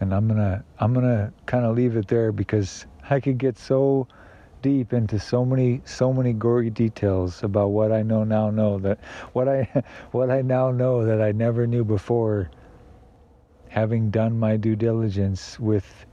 And 0.00 0.12
I'm 0.12 0.28
to 0.28 0.62
I'm 0.78 0.94
to 0.94 1.32
kind 1.46 1.64
of 1.64 1.76
leave 1.76 1.96
it 1.96 2.08
there 2.08 2.32
because 2.32 2.86
I 3.08 3.20
could 3.20 3.38
get 3.38 3.58
so 3.58 4.08
deep 4.62 4.92
into 4.92 5.18
so 5.18 5.44
many 5.44 5.80
so 5.84 6.12
many 6.12 6.32
gory 6.32 6.70
details 6.70 7.42
about 7.42 7.68
what 7.68 7.92
I 7.92 8.02
know 8.02 8.24
now 8.24 8.50
know 8.50 8.78
that 8.80 8.98
what 9.32 9.48
I 9.48 9.84
what 10.12 10.30
I 10.30 10.42
now 10.42 10.70
know 10.70 11.04
that 11.04 11.22
I 11.22 11.32
never 11.32 11.66
knew 11.66 11.84
before 11.84 12.50
having 13.68 14.10
done 14.10 14.38
my 14.38 14.56
due 14.56 14.76
diligence 14.76 15.58
with 15.60 16.06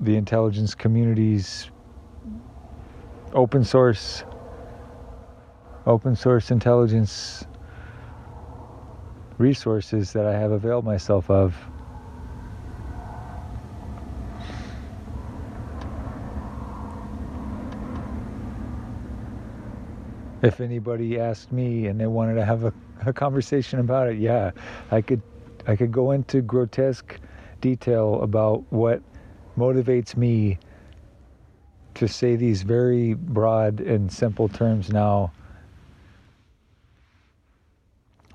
the 0.00 0.16
intelligence 0.16 0.74
community's 0.74 1.70
open 3.32 3.64
source 3.64 4.24
open 5.86 6.16
source 6.16 6.50
intelligence 6.50 7.44
resources 9.38 10.12
that 10.12 10.26
I 10.26 10.32
have 10.32 10.52
availed 10.52 10.84
myself 10.84 11.28
of. 11.30 11.56
If 20.44 20.60
anybody 20.60 21.20
asked 21.20 21.52
me 21.52 21.88
and 21.88 22.00
they 22.00 22.06
wanted 22.08 22.36
to 22.36 22.46
have 22.46 22.64
a, 22.64 22.74
a 23.06 23.14
conversation 23.14 23.80
about 23.80 24.08
it, 24.08 24.18
yeah, 24.18 24.52
I 24.92 25.02
could 25.02 25.22
I 25.68 25.76
could 25.76 25.92
go 25.92 26.12
into 26.12 26.42
grotesque 26.42 27.20
detail 27.62 28.22
about 28.22 28.64
what 28.70 29.02
motivates 29.58 30.16
me 30.16 30.58
to 31.94 32.08
say 32.08 32.36
these 32.36 32.62
very 32.62 33.14
broad 33.14 33.80
and 33.80 34.12
simple 34.12 34.48
terms 34.48 34.90
now 34.90 35.32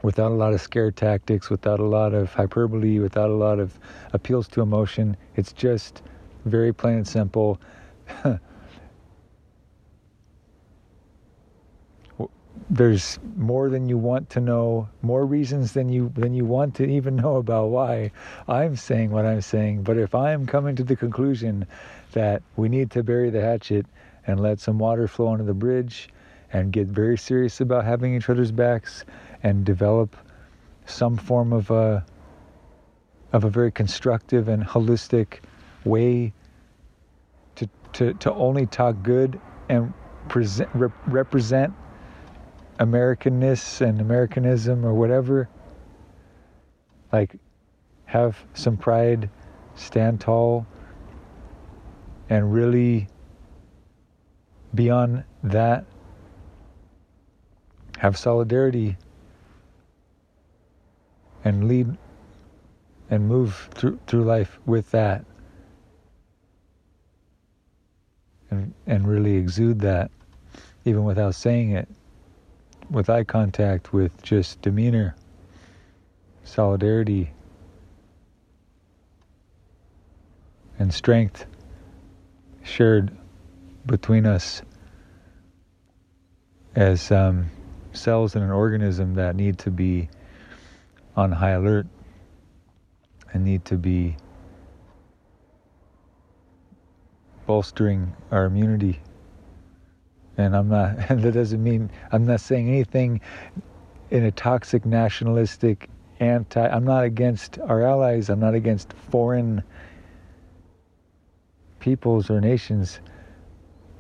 without 0.04 0.32
a 0.32 0.36
lot 0.36 0.54
of 0.54 0.62
scare 0.62 0.92
tactics, 0.92 1.50
without 1.50 1.80
a 1.80 1.86
lot 1.86 2.14
of 2.14 2.34
hyperbole, 2.34 3.00
without 3.00 3.30
a 3.30 3.36
lot 3.36 3.60
of 3.60 3.80
appeals 4.14 4.48
to 4.50 4.62
emotion. 4.62 5.18
It's 5.36 5.54
just 5.54 6.04
very 6.46 6.74
plain 6.74 6.98
and 6.98 7.08
simple. 7.08 7.62
there's 12.70 13.20
more 13.36 13.70
than 13.70 13.90
you 13.90 13.98
want 13.98 14.30
to 14.32 14.40
know, 14.40 14.88
more 15.02 15.26
reasons 15.26 15.74
than 15.74 15.90
you 15.90 16.12
than 16.16 16.34
you 16.34 16.46
want 16.46 16.76
to 16.76 16.86
even 16.86 17.16
know 17.16 17.38
about 17.38 17.70
why 17.70 18.12
I'm 18.48 18.76
saying 18.76 19.10
what 19.10 19.26
I'm 19.26 19.42
saying. 19.42 19.84
But 19.84 19.98
if 19.98 20.14
I'm 20.14 20.46
coming 20.46 20.76
to 20.76 20.84
the 20.84 20.96
conclusion 20.96 21.66
that 22.12 22.44
we 22.56 22.70
need 22.70 22.92
to 22.92 23.04
bury 23.04 23.30
the 23.30 23.42
hatchet 23.42 23.86
and 24.28 24.40
let 24.40 24.60
some 24.60 24.78
water 24.78 25.08
flow 25.08 25.34
under 25.34 25.44
the 25.44 25.54
bridge 25.54 26.10
and 26.54 26.72
get 26.72 26.88
very 26.88 27.18
serious 27.18 27.60
about 27.62 27.86
having 27.86 28.16
each 28.16 28.30
other's 28.30 28.52
backs 28.52 29.04
and 29.42 29.66
develop 29.66 30.16
some 30.86 31.18
form 31.18 31.54
of 31.54 31.72
a 31.72 32.06
of 33.34 33.44
a 33.44 33.50
very 33.50 33.72
constructive 33.72 34.48
and 34.48 34.64
holistic 34.64 35.40
way 35.86 36.34
to 37.56 37.68
to 37.94 38.14
to 38.16 38.32
only 38.34 38.68
talk 38.68 38.96
good 39.02 39.40
and 39.70 39.94
present 40.28 40.70
rep, 40.76 40.92
represent 41.08 41.74
Americanness 42.80 43.82
and 43.82 44.00
Americanism 44.00 44.86
or 44.86 44.94
whatever. 44.94 45.50
Like, 47.12 47.36
have 48.06 48.38
some 48.54 48.78
pride, 48.78 49.30
stand 49.76 50.22
tall, 50.22 50.66
and 52.30 52.54
really 52.54 53.08
beyond 54.74 55.24
that, 55.44 55.86
have 57.98 58.18
solidarity 58.18 58.98
and 61.44 61.68
lead 61.68 61.98
and 63.10 63.28
move 63.28 63.70
through 63.74 64.00
through 64.08 64.24
life 64.24 64.60
with 64.66 64.92
that 64.92 65.26
and 68.52 68.74
and 68.88 69.08
really 69.08 69.36
exude 69.36 69.80
that 69.80 70.12
even 70.86 71.04
without 71.04 71.36
saying 71.36 71.72
it 71.72 71.88
with 72.90 73.10
eye 73.10 73.24
contact, 73.24 73.94
with 73.94 74.22
just 74.22 74.62
demeanor, 74.62 75.16
solidarity, 76.44 77.32
and 80.80 80.94
strength 80.94 81.46
shared 82.64 83.16
between 83.86 84.26
us 84.26 84.62
as 86.76 87.12
um, 87.12 87.50
cells 87.94 88.36
in 88.36 88.42
an 88.42 88.52
organism 88.52 89.16
that 89.16 89.36
need 89.36 89.58
to 89.60 89.72
be 89.72 90.10
on 91.16 91.32
high 91.32 91.52
alert 91.52 91.88
and 93.34 93.44
need 93.44 93.66
to 93.66 93.76
be 93.76 94.16
bolstering 97.46 98.16
our 98.32 98.46
immunity 98.46 99.00
and 100.40 100.56
I'm 100.56 100.70
not. 100.70 101.10
And 101.10 101.22
that 101.24 101.34
doesn't 101.34 101.64
mean 101.64 101.90
I'm 102.12 102.26
not 102.26 102.42
saying 102.42 102.68
anything 102.68 103.22
in 104.10 104.24
a 104.24 104.32
toxic, 104.32 104.86
nationalistic, 104.86 105.90
anti. 106.20 106.66
I'm 106.68 106.86
not 106.86 107.04
against 107.04 107.60
our 107.60 107.84
allies. 107.84 108.30
I'm 108.30 108.40
not 108.40 108.56
against 108.56 108.94
foreign 108.94 109.64
peoples 111.80 112.30
or 112.30 112.42
nations. 112.42 113.00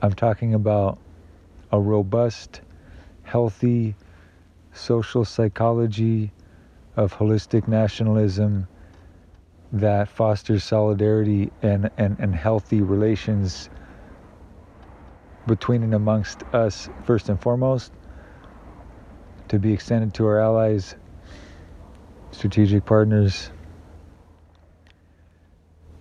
I'm 0.01 0.13
talking 0.13 0.53
about 0.53 0.97
a 1.71 1.79
robust, 1.79 2.61
healthy 3.23 3.95
social 4.73 5.25
psychology 5.25 6.31
of 6.95 7.13
holistic 7.13 7.67
nationalism 7.67 8.67
that 9.71 10.09
fosters 10.09 10.63
solidarity 10.63 11.51
and, 11.61 11.89
and, 11.97 12.17
and 12.19 12.33
healthy 12.33 12.81
relations 12.81 13.69
between 15.47 15.83
and 15.83 15.93
amongst 15.93 16.43
us 16.53 16.89
first 17.05 17.29
and 17.29 17.41
foremost, 17.41 17.91
to 19.47 19.59
be 19.59 19.73
extended 19.73 20.13
to 20.15 20.25
our 20.27 20.39
allies, 20.39 20.95
strategic 22.31 22.85
partners, 22.85 23.51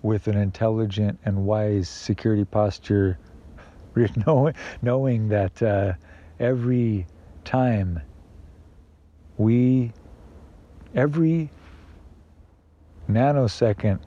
with 0.02 0.28
an 0.28 0.36
intelligent 0.36 1.18
and 1.24 1.44
wise 1.44 1.88
security 1.88 2.44
posture, 2.44 3.18
knowing, 4.26 4.54
knowing 4.82 5.28
that 5.28 5.62
uh, 5.62 5.92
every 6.38 7.06
time 7.44 8.00
we, 9.36 9.92
every 10.94 11.50
nanosecond 13.08 13.98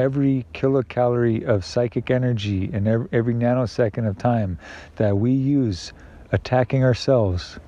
every 0.00 0.46
kilocalorie 0.54 1.44
of 1.44 1.64
psychic 1.64 2.10
energy 2.10 2.70
and 2.72 2.88
every, 2.88 3.34
nanosecond 3.34 4.08
of 4.08 4.16
time 4.16 4.58
that 4.96 5.16
we 5.18 5.30
use 5.30 5.92
attacking 6.32 6.82
ourselves 6.82 7.58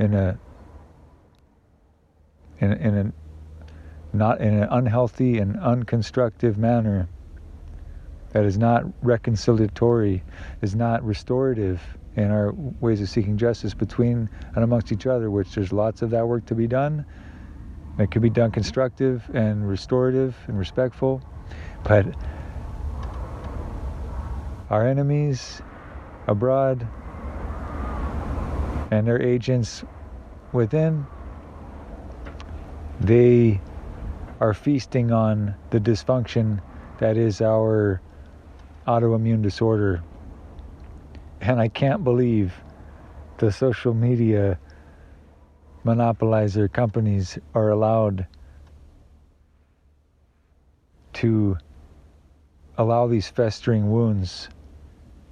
in 0.00 0.12
a 0.14 0.38
in, 2.60 2.72
in 2.72 2.96
a 2.96 4.16
not 4.16 4.40
in 4.40 4.54
an 4.54 4.68
unhealthy 4.70 5.38
and 5.38 5.56
unconstructive 5.56 6.58
manner 6.58 7.08
that 8.32 8.44
is 8.44 8.58
not 8.58 8.84
reconciliatory, 9.02 10.22
is 10.62 10.74
not 10.74 11.04
restorative 11.04 11.80
in 12.16 12.30
our 12.30 12.52
ways 12.80 13.00
of 13.00 13.08
seeking 13.08 13.38
justice 13.38 13.74
between 13.74 14.28
and 14.54 14.64
amongst 14.64 14.90
each 14.90 15.06
other, 15.06 15.30
which 15.30 15.54
there's 15.54 15.72
lots 15.72 16.02
of 16.02 16.10
that 16.10 16.26
work 16.26 16.44
to 16.46 16.54
be 16.54 16.66
done. 16.66 17.06
It 17.98 18.12
could 18.12 18.22
be 18.22 18.30
done 18.30 18.52
constructive 18.52 19.28
and 19.34 19.68
restorative 19.68 20.36
and 20.46 20.56
respectful, 20.58 21.20
but 21.82 22.06
our 24.70 24.86
enemies 24.86 25.60
abroad 26.28 26.86
and 28.90 29.06
their 29.06 29.20
agents 29.20 29.84
within, 30.52 31.06
they 33.00 33.60
are 34.40 34.54
feasting 34.54 35.10
on 35.10 35.56
the 35.70 35.80
dysfunction 35.80 36.60
that 36.98 37.16
is 37.16 37.40
our 37.40 38.00
autoimmune 38.86 39.42
disorder. 39.42 40.02
And 41.40 41.60
I 41.60 41.68
can't 41.68 42.04
believe 42.04 42.54
the 43.38 43.52
social 43.52 43.94
media 43.94 44.58
monopolizer 45.84 46.72
companies 46.72 47.38
are 47.54 47.70
allowed 47.70 48.26
to 51.14 51.56
allow 52.76 53.06
these 53.06 53.28
festering 53.28 53.90
wounds 53.90 54.48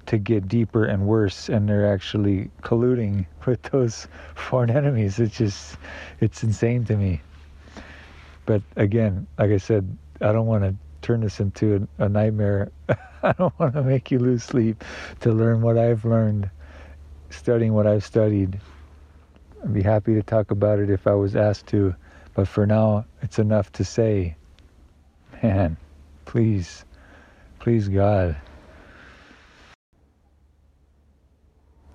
to 0.07 0.19
get 0.19 0.49
deeper 0.49 0.85
and 0.85 1.07
worse 1.07 1.49
and 1.49 1.69
they're 1.69 1.93
actually 1.93 2.51
colluding 2.63 3.27
with 3.47 3.63
those 3.65 4.09
foreign 4.35 4.71
enemies. 4.71 5.19
It's 5.19 5.37
just 5.37 5.77
it's 6.21 6.43
insane 6.43 6.85
to 6.87 6.97
me. 6.97 7.21
But 8.47 8.63
again 8.77 9.27
like 9.39 9.51
i 9.51 9.57
said 9.57 9.97
i 10.21 10.31
don't 10.33 10.47
want 10.47 10.63
to 10.63 10.75
turn 11.03 11.21
this 11.21 11.41
into 11.41 11.89
a, 11.99 12.05
a 12.05 12.09
nightmare. 12.09 12.71
I 13.23 13.33
don't 13.33 13.59
want 13.59 13.75
to 13.75 13.83
make 13.83 14.11
you 14.11 14.19
lose 14.21 14.45
sleep 14.45 14.85
to 15.21 15.33
learn 15.33 15.61
what 15.61 15.77
i've 15.77 16.05
learned 16.05 16.49
studying 17.31 17.73
what 17.75 17.87
i've 17.87 18.05
studied 18.05 18.61
i'd 19.67 19.75
be 19.75 19.83
happy 19.83 20.15
to 20.15 20.23
talk 20.23 20.53
about 20.53 20.79
it 20.81 20.91
if 20.91 21.07
i 21.07 21.15
was 21.15 21.37
asked 21.37 21.67
to 21.67 21.95
but 22.35 22.49
for 22.49 22.67
now 22.67 23.05
it's 23.23 23.39
enough 23.39 23.71
to 23.73 23.85
say 23.85 24.37
man 25.43 25.77
please 26.25 26.87
please 27.67 27.89
god. 27.89 28.37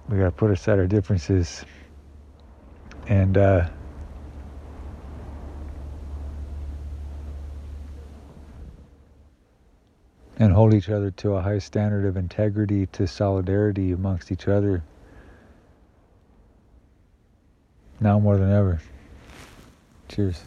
We 0.09 0.17
got 0.17 0.26
to 0.26 0.32
put 0.32 0.51
aside 0.51 0.80
our 0.80 0.88
differences. 0.88 1.63
And 3.07 3.38
uh, 3.38 3.69
and 10.38 10.51
hold 10.51 10.74
each 10.74 10.89
other 10.89 11.11
to 11.11 11.36
a 11.36 11.41
high 11.41 11.59
standard 11.59 12.05
of 12.05 12.17
integrity 12.17 12.88
to 12.88 13.07
solidarity 13.07 13.93
amongst 13.93 14.30
each 14.30 14.49
other 14.49 14.84
now 18.01 18.19
more 18.19 18.37
than 18.37 18.51
ever. 18.51 18.81
Cheers 20.09 20.41